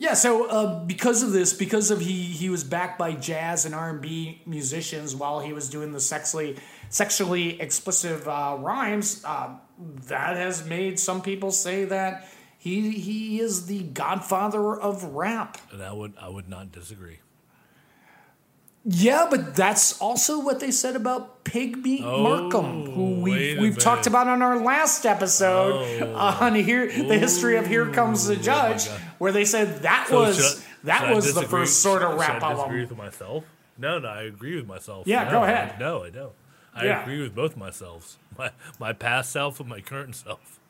[0.00, 3.74] Yeah, so uh, because of this, because of he he was backed by jazz and
[3.74, 6.56] R and B musicians while he was doing the sexually
[6.88, 9.56] sexually explicit uh, rhymes, uh,
[10.06, 15.58] that has made some people say that he he is the godfather of rap.
[15.72, 17.18] And I would I would not disagree.
[18.84, 24.06] Yeah, but that's also what they said about Pigmeat Oh, Markham, who we we've talked
[24.06, 26.14] about on our last episode Oh.
[26.16, 29.00] on here the history of Here Comes the Judge, God.
[29.18, 32.54] where they said that So was that was the first sort of should rap I
[32.54, 33.44] disagree with myself?
[33.76, 35.06] No, no, I agree with myself.
[35.06, 35.80] Yeah, No, go I- ahead.
[35.80, 36.32] no, I don't.
[36.74, 37.02] I Yeah.
[37.02, 38.16] agree with both myself.
[38.38, 40.60] My my past self and my current self.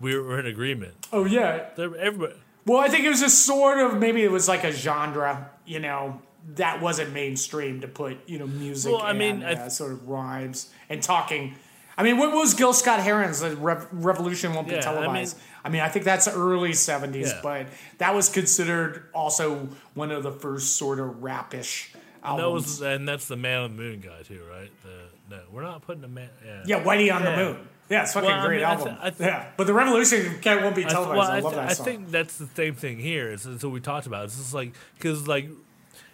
[0.00, 1.06] We were, in agreement.
[1.12, 1.66] Oh yeah.
[1.78, 2.34] Everybody.
[2.66, 5.78] Well, I think it was just sort of maybe it was like a genre, you
[5.78, 6.20] know,
[6.54, 9.92] that wasn't mainstream to put you know music Well, I and mean, I- uh, sort
[9.92, 11.54] of rhymes and talking.
[11.96, 13.54] I I mean, what was Gil Scott Heron's The
[13.92, 15.38] Revolution Won't Be Yeah, I mean- Televised?
[15.64, 17.40] I mean, I think that's early 70s, Yeah.
[17.42, 17.66] but
[17.98, 21.90] that was considered also one of the first sort of rapish
[22.24, 22.64] And that albums.
[22.64, 24.70] was, and that's the Man on the Moon guy too, right?
[24.82, 26.30] The, no, we're not putting a man.
[26.44, 27.30] Yeah, yeah, Whitey on Yeah.
[27.30, 27.68] the Moon.
[27.90, 28.88] Yeah, it's fucking Well, I great mean, I album.
[28.88, 31.18] th- I th- yeah, but the Revolution Cat won't be I th- televised.
[31.18, 33.30] well, I, I, love th- that I think that's the same thing here.
[33.30, 34.24] Is what we talked about.
[34.24, 35.48] It's just like because like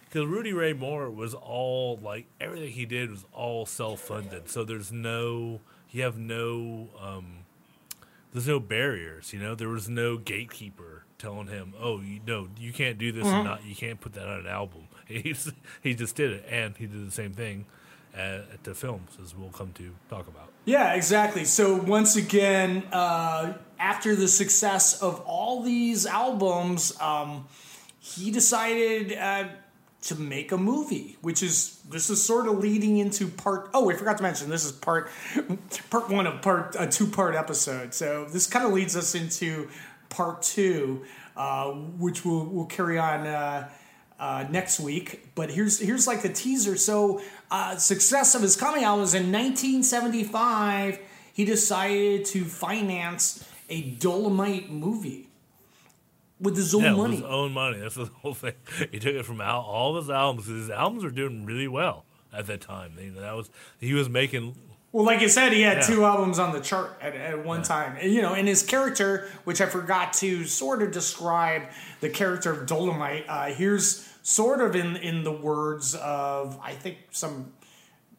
[0.09, 4.49] because Rudy Ray Moore was all like everything he did was all self funded.
[4.49, 7.45] So there's no you have no um,
[8.33, 9.33] there's no barriers.
[9.33, 13.25] You know, there was no gatekeeper telling him, "Oh, you know, you can't do this
[13.25, 13.33] Mhm.
[13.33, 16.75] and not you can't put that on an album." He's he just did it, and
[16.77, 17.65] he did the same thing
[18.13, 20.51] at, at the films, as we'll come to talk about.
[20.65, 21.45] Yeah, exactly.
[21.45, 27.47] So once again, uh, after the success of all these albums, um,
[27.99, 29.45] he decided uh,
[30.01, 33.69] to make a movie, which is this is sort of leading into part.
[33.73, 35.09] Oh, I forgot to mention this is part
[35.89, 37.93] part one of part a two part episode.
[37.93, 39.69] So this kind of leads us into
[40.09, 43.27] part two, uh, which we'll we'll carry on.
[43.27, 43.69] Uh,
[44.19, 45.33] uh, next week.
[45.33, 46.75] But here's here's like a teaser.
[46.75, 50.99] So uh, success of his coming album was in 1975.
[51.31, 55.28] He decided to finance a Dolemite movie
[56.39, 57.15] with his own yeah, with money.
[57.17, 57.79] his own money.
[57.79, 58.53] That's the whole thing.
[58.91, 60.47] He took it from al- all of his albums.
[60.47, 62.93] His albums were doing really well at that time.
[62.99, 63.49] You know, that was
[63.79, 64.55] he was making.
[64.91, 65.87] Well, like you said, he had Yeah.
[65.87, 67.95] two albums on the chart at, at one time.
[68.01, 71.63] And, you know, and his character, which I forgot to sort of describe
[72.01, 76.97] the character of Dolemite, uh, here's sort of in in the words of I think
[77.11, 77.53] some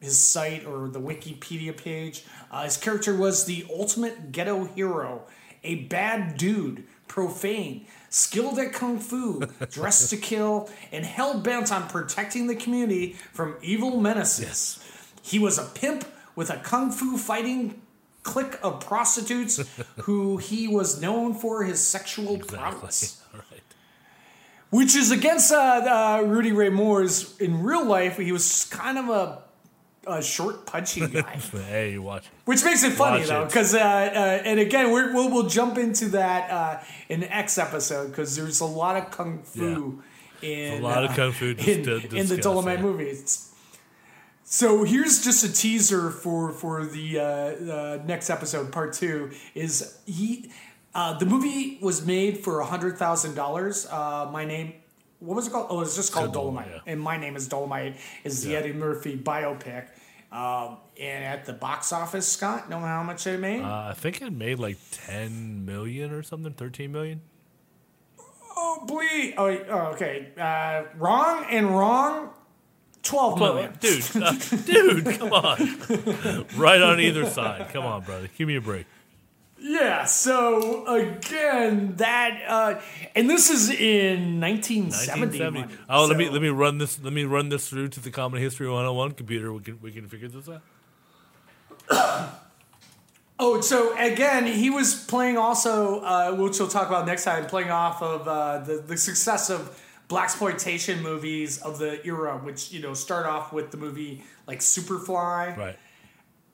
[0.01, 2.25] his site or the Wikipedia page.
[2.51, 5.25] Uh, his character was the ultimate ghetto hero,
[5.65, 11.89] a bad dude, profane, skilled at kung fu, dressed to kill, and hell bent on
[11.89, 14.85] protecting the community from evil menaces.
[15.23, 16.05] He was a pimp
[16.37, 17.81] with a kung fu fighting
[18.23, 19.63] clique of prostitutes
[20.03, 23.23] who he was known for his sexual prowess.
[24.71, 27.37] Which is against uh, uh, Rudy Ray Moore's.
[27.39, 29.43] In real life, he was kind of a,
[30.07, 31.37] a short, punchy guy.
[31.69, 32.27] hey, watch.
[32.45, 35.79] Which makes it funny Watch though, because uh, uh, and again we're, we'll we'll jump
[35.79, 40.03] into that uh, in the X episode because there's a lot of kung fu
[40.43, 42.83] in A lot of uh, kung fu in, in the Dolemite yeah.
[42.83, 43.53] movies.
[44.45, 49.31] So here's just a teaser for for the uh, next episode, part two.
[49.55, 50.51] Is he?
[50.93, 53.87] Uh, the movie was made for a hundred thousand dollars.
[53.87, 54.75] Uh, my name.
[55.21, 55.67] What was it called?
[55.71, 56.67] Oh, it was just called Dolemite.
[56.69, 57.97] Dolemite, And my name is Dolemite.
[58.25, 58.59] Is the Yeah.
[58.59, 59.87] Eddie Murphy biopic.
[60.33, 63.63] Um, and at the box office, Scott, know how much it made?
[63.63, 67.21] Uh, I think it made like ten million or something, thirteen million.
[68.57, 69.35] oh, bleed.
[69.37, 70.29] Oh, oh, okay.
[70.39, 72.31] Uh, wrong and wrong.
[73.03, 73.73] Twelve million.
[73.81, 74.33] dude, uh,
[74.67, 77.71] dude, come on, right on either side.
[77.73, 78.87] Come on, brother, give me a break.
[79.63, 82.81] Yeah, so again, that uh
[83.15, 85.39] and this is in 1970.
[85.39, 85.61] 1970.
[85.61, 85.75] money.
[85.89, 86.99] Oh, let me let me run this.
[87.03, 89.53] Let me run this through to the Comedy History 101 computer.
[89.53, 90.63] We can we can figure this out.
[93.43, 97.71] Oh, so again, he was playing also, uh, which we'll talk about next time, playing
[97.71, 102.93] off of uh, the the success of blaxploitation movies of the era, which you know
[102.93, 105.77] start off with the movie like Superfly, Right.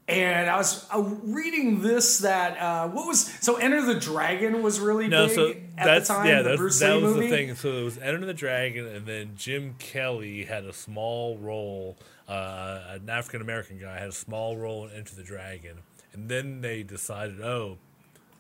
[0.09, 4.79] And I was uh, reading this that uh, what was so Enter the Dragon was
[4.79, 6.27] really No, big so at that's the time.
[6.29, 7.55] yeah, the that's, Bruce that was the thing.
[7.57, 11.97] So it was Enter the Dragon, and then Jim Kelly had a small role.
[12.29, 15.79] Uh, an African American guy had a small role in Enter the Dragon,
[16.13, 17.79] and then they decided, oh,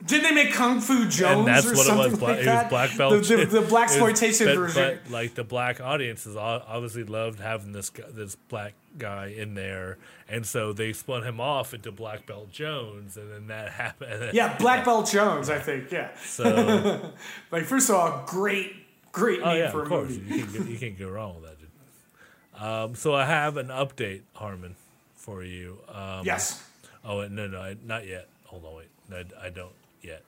[0.05, 2.19] Did they make Kung Fu Jones and that's or what it something was.
[2.19, 2.65] Bla- like it that?
[2.71, 3.25] was black belt.
[3.25, 5.01] The, the, the blaxploitation but, version.
[5.03, 9.99] But like the black audiences obviously loved having this gu- this black guy in there,
[10.29, 14.31] and so they spun him off into Black Belt Jones, and then that happened.
[14.35, 15.91] yeah, Black Belt Jones, I think.
[15.91, 16.15] Yeah.
[16.19, 17.13] So-
[17.51, 18.75] like first of all, great,
[19.13, 20.11] great Oh name yeah, for a course.
[20.11, 20.35] movie.
[20.35, 21.59] You can't, go, you can't go wrong with that.
[21.59, 22.63] Dude.
[22.63, 24.77] Um, so I have an update, Harmon,
[25.15, 25.79] for you.
[25.93, 26.63] Um, Yes.
[27.05, 28.29] Oh no, no, not yet.
[28.45, 28.89] Hold on, wait.
[29.09, 29.73] No, I don't
[30.07, 30.23] yet.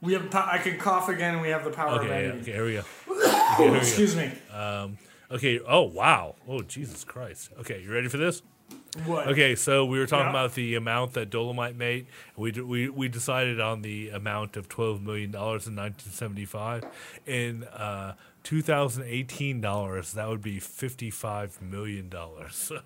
[0.00, 0.30] We have.
[0.30, 1.40] po- I can cough again.
[1.40, 2.82] We have the power Okay, yeah, okay, here we go.
[3.54, 3.76] Okay, here we go.
[3.76, 4.30] Excuse me.
[4.52, 4.98] Um,
[5.30, 5.60] okay.
[5.66, 6.34] Oh wow.
[6.48, 7.50] Oh Jesus Christ.
[7.60, 8.42] Okay, you ready for this?
[9.06, 9.26] What?
[9.28, 10.30] Okay, so we were talking Yeah.
[10.30, 12.06] about the amount that Dolemite made.
[12.36, 16.44] We d- we we decided on the amount of twelve million dollars in nineteen seventy
[16.44, 16.84] five.
[17.26, 22.70] In uh, two thousand eighteen dollars, that would be fifty five million dollars.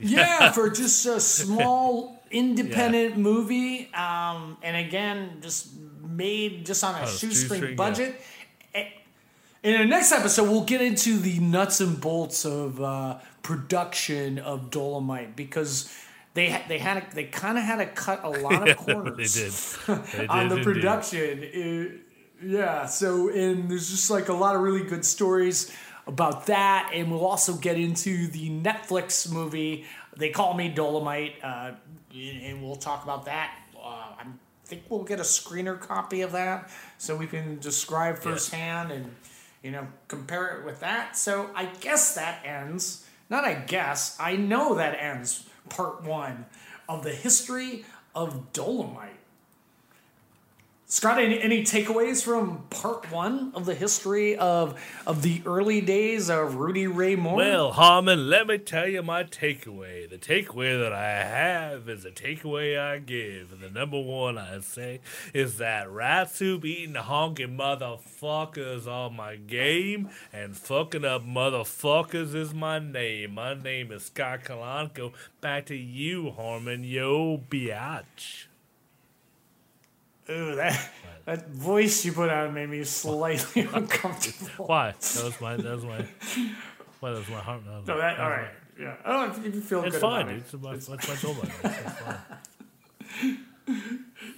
[0.00, 5.68] Yeah, for just a small independent movie, um, and again, just
[6.02, 8.20] made just on a a shoestring, shoestring, budget.
[8.74, 8.92] A-
[9.62, 14.70] In the next episode, we'll get into the nuts and bolts of uh, production of
[14.70, 15.92] Dolemite because
[16.34, 19.34] they they had a, they kind of had to cut a lot of corners.
[19.34, 20.04] they did.
[20.16, 21.40] They on the production.
[21.42, 22.00] It-
[22.40, 25.72] yeah, so and there's just like a lot of really good stories
[26.08, 29.84] about that, and we'll also get into the Netflix movie.
[30.16, 31.72] They call me Dolemite, uh,
[32.12, 33.54] and we'll talk about that.
[33.76, 34.24] Uh, I
[34.64, 39.14] think we'll get a screener copy of that so we can describe firsthand and
[39.62, 41.16] you know compare it with that.
[41.16, 43.06] So I guess that ends.
[43.30, 44.16] Not I guess.
[44.18, 46.46] I know that ends part one
[46.88, 47.84] of the history
[48.14, 49.17] of Dolemite.
[50.90, 56.30] Scott, any, any takeaways from part one of the history of of the early days
[56.30, 57.36] of Rudy Ray Moore?
[57.36, 60.08] Well, Harmon, let me tell you my takeaway.
[60.08, 63.52] The takeaway that I have is a takeaway I give.
[63.52, 65.00] And the number one I say
[65.34, 72.54] is that rat soup eating honky motherfuckers are my game, and fucking up motherfuckers is
[72.54, 73.34] my name.
[73.34, 75.12] My name is Scott Calonico.
[75.42, 76.82] Back to you, Harmon.
[76.82, 78.47] Yo, biatch.
[80.30, 80.90] Ooh, that
[81.24, 84.66] that voice you put out made me slightly uncomfortable.
[84.66, 84.92] Why?
[84.92, 85.56] That was my.
[85.56, 86.04] That was my.
[87.00, 87.10] Why?
[87.10, 87.64] That was my heart.
[87.64, 88.48] That was No, that that all right.
[88.80, 90.38] Yeah, I don't know if you feel my- It's good fine, about dude.
[90.38, 90.74] it.
[90.76, 91.36] It's my, that's my soul.
[91.42, 93.32] It's.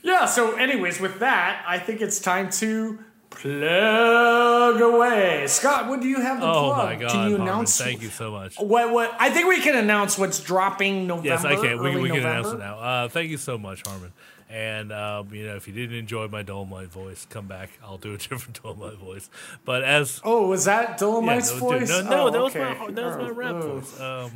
[0.03, 0.27] Yeah.
[0.27, 2.99] So, anyways, with that, I think it's time to
[3.31, 5.47] plug away.
[5.47, 6.87] Scott, what do you have to Oh plug?
[6.87, 7.79] my God, Can you announce?
[7.79, 8.57] thank you so much.
[8.59, 8.91] What?
[8.93, 9.15] What?
[9.21, 11.29] I think we can announce what's dropping November.
[11.29, 11.83] Yes, I can.
[11.83, 12.29] We, we can November.
[12.29, 12.79] announce it now.
[12.79, 14.13] Uh, thank you so much, Harmon.
[14.51, 17.71] And um, you know, if you didn't enjoy my Dolemite voice, come back.
[17.85, 19.31] I'll do a different Dolemite voice.
[19.65, 21.89] But as Oh, was that Dolemite's no, voice?
[21.89, 22.79] No, no, Oh, that was okay.
[22.79, 23.79] my that was my Oh, rap oh.
[23.79, 24.01] voice.
[24.01, 24.33] Um,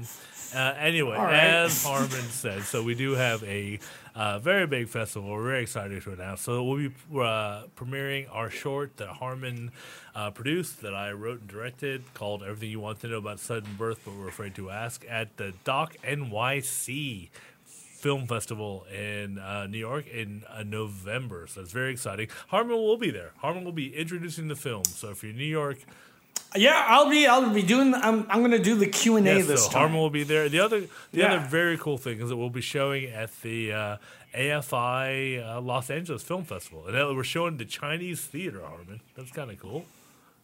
[0.54, 1.34] uh, anyway, right.
[1.34, 3.80] as Harmon said, so we do have a
[4.14, 5.28] uh, very big festival.
[5.30, 6.42] We're very excited to announce.
[6.42, 9.72] So we'll be uh, premiering our short that Harmon
[10.14, 13.74] uh, produced, that I wrote and directed, called "Everything You Want to Know About Sudden
[13.76, 17.30] Birth, But We're Afraid to Ask" at the Doc NYC
[18.04, 21.46] Film Festival in uh, New York in uh, November.
[21.46, 22.28] So it's very exciting.
[22.48, 23.30] Harmon will be there.
[23.38, 24.84] Harmon will be introducing the film.
[24.84, 25.78] So if you're in New York.
[26.54, 27.26] Yeah, I'll be.
[27.26, 27.94] I'll be doing.
[27.94, 28.26] I'm.
[28.28, 29.80] I'm gonna do the Q and A Yes, this so time.
[29.80, 30.50] Harmon will be there.
[30.50, 31.32] The other, the Yeah.
[31.32, 33.96] other very cool thing is that we'll be showing at the uh,
[34.36, 38.60] AFI uh, Los Angeles Film Festival, and uh, we're showing the Chinese theater.
[38.62, 39.86] Harmon, that's kind of cool.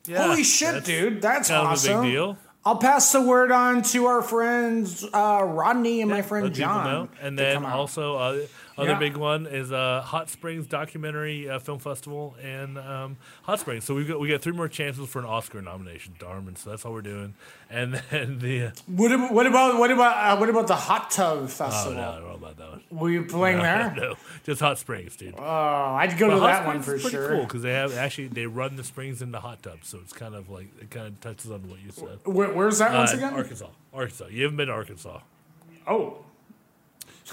[0.06, 1.20] Yeah, Holy shit, that's dude!
[1.20, 1.92] That's kind awesome.
[1.92, 2.38] of a big deal.
[2.64, 7.08] I'll pass the word on to our friends uh, Rodney and my friend John.
[7.20, 8.38] And then also, uh,
[8.79, 8.99] other Yeah.
[8.99, 13.85] big one is uh, Hot Springs Documentary uh, Film Festival in um, Hot Springs.
[13.85, 16.57] So we got we got three more chances for an Oscar nomination, Darman.
[16.57, 17.35] So that's all we're doing.
[17.68, 21.11] And then the uh, What, ab- what about what about uh, what about the Hot
[21.11, 21.99] Tub Festival?
[21.99, 22.83] oh no, I don't know about that one.
[22.91, 23.95] Were you playing no, there?
[23.97, 24.14] No,
[24.45, 25.35] just Hot Springs, dude.
[25.39, 27.29] Oh, I'd go to Hot that one for sure.
[27.29, 30.12] cool because they have actually they run the springs in the hot tub, so it's
[30.12, 32.18] kind of like it kind of touches on what you said.
[32.25, 33.35] Where, where's that once Uh, again?
[33.35, 34.27] Arkansas, Arkansas.
[34.31, 35.21] You haven't been to Arkansas.
[35.87, 36.18] Oh,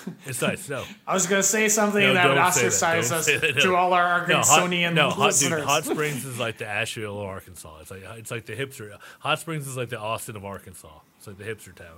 [0.25, 0.67] It's nice.
[0.69, 2.47] No, I was gonna say something no, that would don't that.
[2.47, 3.55] ostracize us that.
[3.55, 3.61] No.
[3.61, 5.59] to all our No, hot, Arkansonian no, hot, listeners.
[5.59, 7.77] dude, hot Springs is like the Asheville of Arkansas.
[7.81, 8.97] It's like it's like the hipster.
[9.19, 10.99] Hot Springs is like the Austin of Arkansas.
[11.17, 11.97] It's like the hipster town.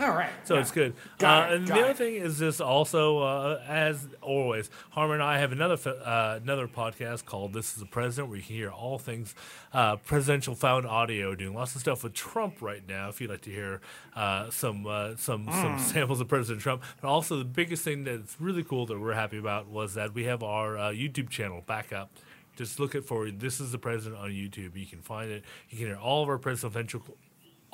[0.00, 0.30] All right.
[0.44, 0.60] So yeah.
[0.60, 0.94] it's good.
[1.18, 1.96] Got uh, it, and the other it.
[1.96, 7.24] thing is just also, uh, as always, Harmon and I have another uh, another podcast
[7.24, 9.34] called "This Is the President," where you can hear all things
[9.72, 13.08] uh, presidential found audio, doing lots of stuff with Trump right now.
[13.08, 13.80] If you'd like to hear
[14.14, 15.80] uh, some uh, some some Mm.
[15.92, 19.38] samples of President Trump, but also the biggest thing that's really cool that we're happy
[19.38, 22.10] about was that we have our uh, YouTube channel back up.
[22.56, 24.76] Just look it for "This Is the President" on YouTube.
[24.76, 25.44] You can find it.
[25.68, 27.02] You can hear all of our presidential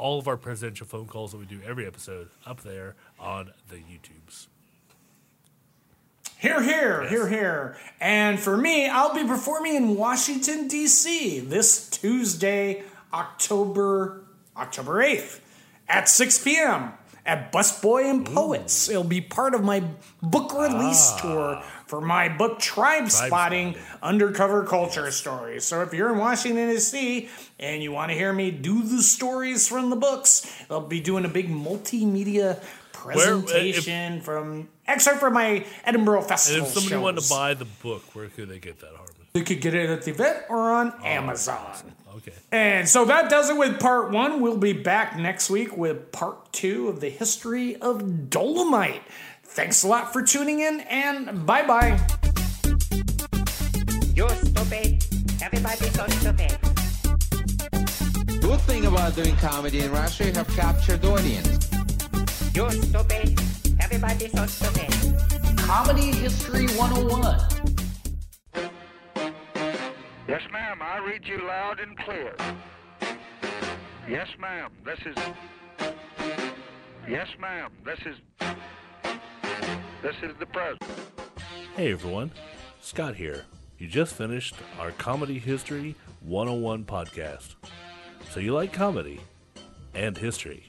[0.02, 3.76] all of our presidential phone calls that we do every episode up there on the
[3.76, 4.48] YouTubes.
[6.38, 7.76] Here, here, here, here.
[8.00, 11.38] And for me, I'll be performing in Washington D.C.
[11.38, 12.82] this Tuesday,
[13.14, 14.24] October
[14.56, 15.40] October eighth,
[15.88, 16.94] at six p.m.
[17.24, 18.88] at Busboys and Poets.
[18.88, 19.84] It'll be part of my
[20.20, 21.18] book release ah.
[21.22, 21.62] tour
[21.92, 25.66] for my book Tribespotting Undercover Culture Stories.
[25.66, 27.28] So if you're in Washington D.C.
[27.60, 31.26] and you want to hear me do the stories from the books, I'll be doing
[31.26, 32.58] a big multimedia
[33.02, 37.02] Where- uh, if- presentation from excerpt from my Edinburgh Festival if somebody shows.
[37.02, 39.12] wanted to buy the book, where could they get that, Harmon?
[39.34, 41.92] they could get it at the event or on Amazon.
[42.16, 42.32] Okay.
[42.50, 44.40] And so that does it with part one.
[44.40, 49.00] We'll be back next week with part two of the history of Dolemite.
[49.54, 52.00] Thanks a lot for tuning in, and bye bye.
[54.16, 55.04] You're stupid.
[55.42, 56.58] Everybody's so stupid.
[58.40, 61.68] Good thing about doing comedy in Russia, you have captured audience.
[62.54, 63.38] You're stupid.
[63.78, 65.58] Everybody's so stupid.
[65.58, 67.38] Comedy History 101.
[70.26, 70.78] Yes, ma'am.
[70.80, 72.34] I read you loud and clear.
[74.08, 74.70] Yes, ma'am.
[74.82, 75.16] This is.
[77.06, 77.70] Yes, ma'am.
[77.84, 78.16] This is.
[80.02, 80.90] This is the president.
[81.76, 82.32] Hey everyone,
[82.80, 83.44] Scott here.
[83.78, 87.54] You just finished our Comedy History 101 podcast.
[88.28, 89.20] So you like comedy
[89.94, 90.68] and history.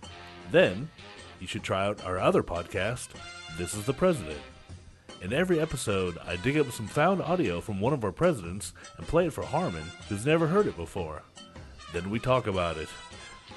[0.52, 0.88] Then
[1.40, 3.08] you should try out our other podcast,
[3.58, 4.38] This is the President.
[5.24, 9.08] In every episode, I dig up some found audio from one of our presidents and
[9.08, 11.24] play it for Harmon, who's never heard it before.
[11.92, 12.90] Then we talk about it.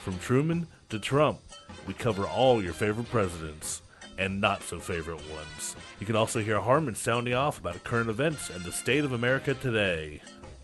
[0.03, 1.41] From Truman to Trump,
[1.87, 3.83] we cover all your favorite presidents
[4.19, 5.77] and not so favorite ones.
[6.01, 9.55] You can also hear Harmon sounding off about current events and the state of America
[9.55, 10.21] today.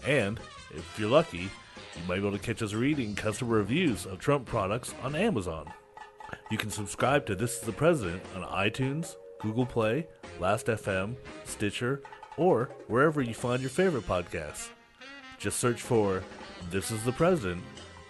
[0.07, 0.40] And,
[0.70, 1.50] if you're lucky,
[1.96, 5.70] you might be able to catch us reading customer reviews of Trump products on Amazon.
[6.50, 10.07] You can subscribe to This is the President on iTunes, Google Play,
[10.40, 12.03] Last.fm, Stitcher,
[12.36, 14.70] or wherever you find your favorite podcasts.
[15.38, 16.22] Just search for
[16.70, 17.62] This is the President,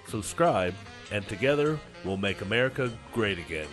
[0.07, 0.75] subscribe,
[1.11, 3.69] and together we'll make America great again.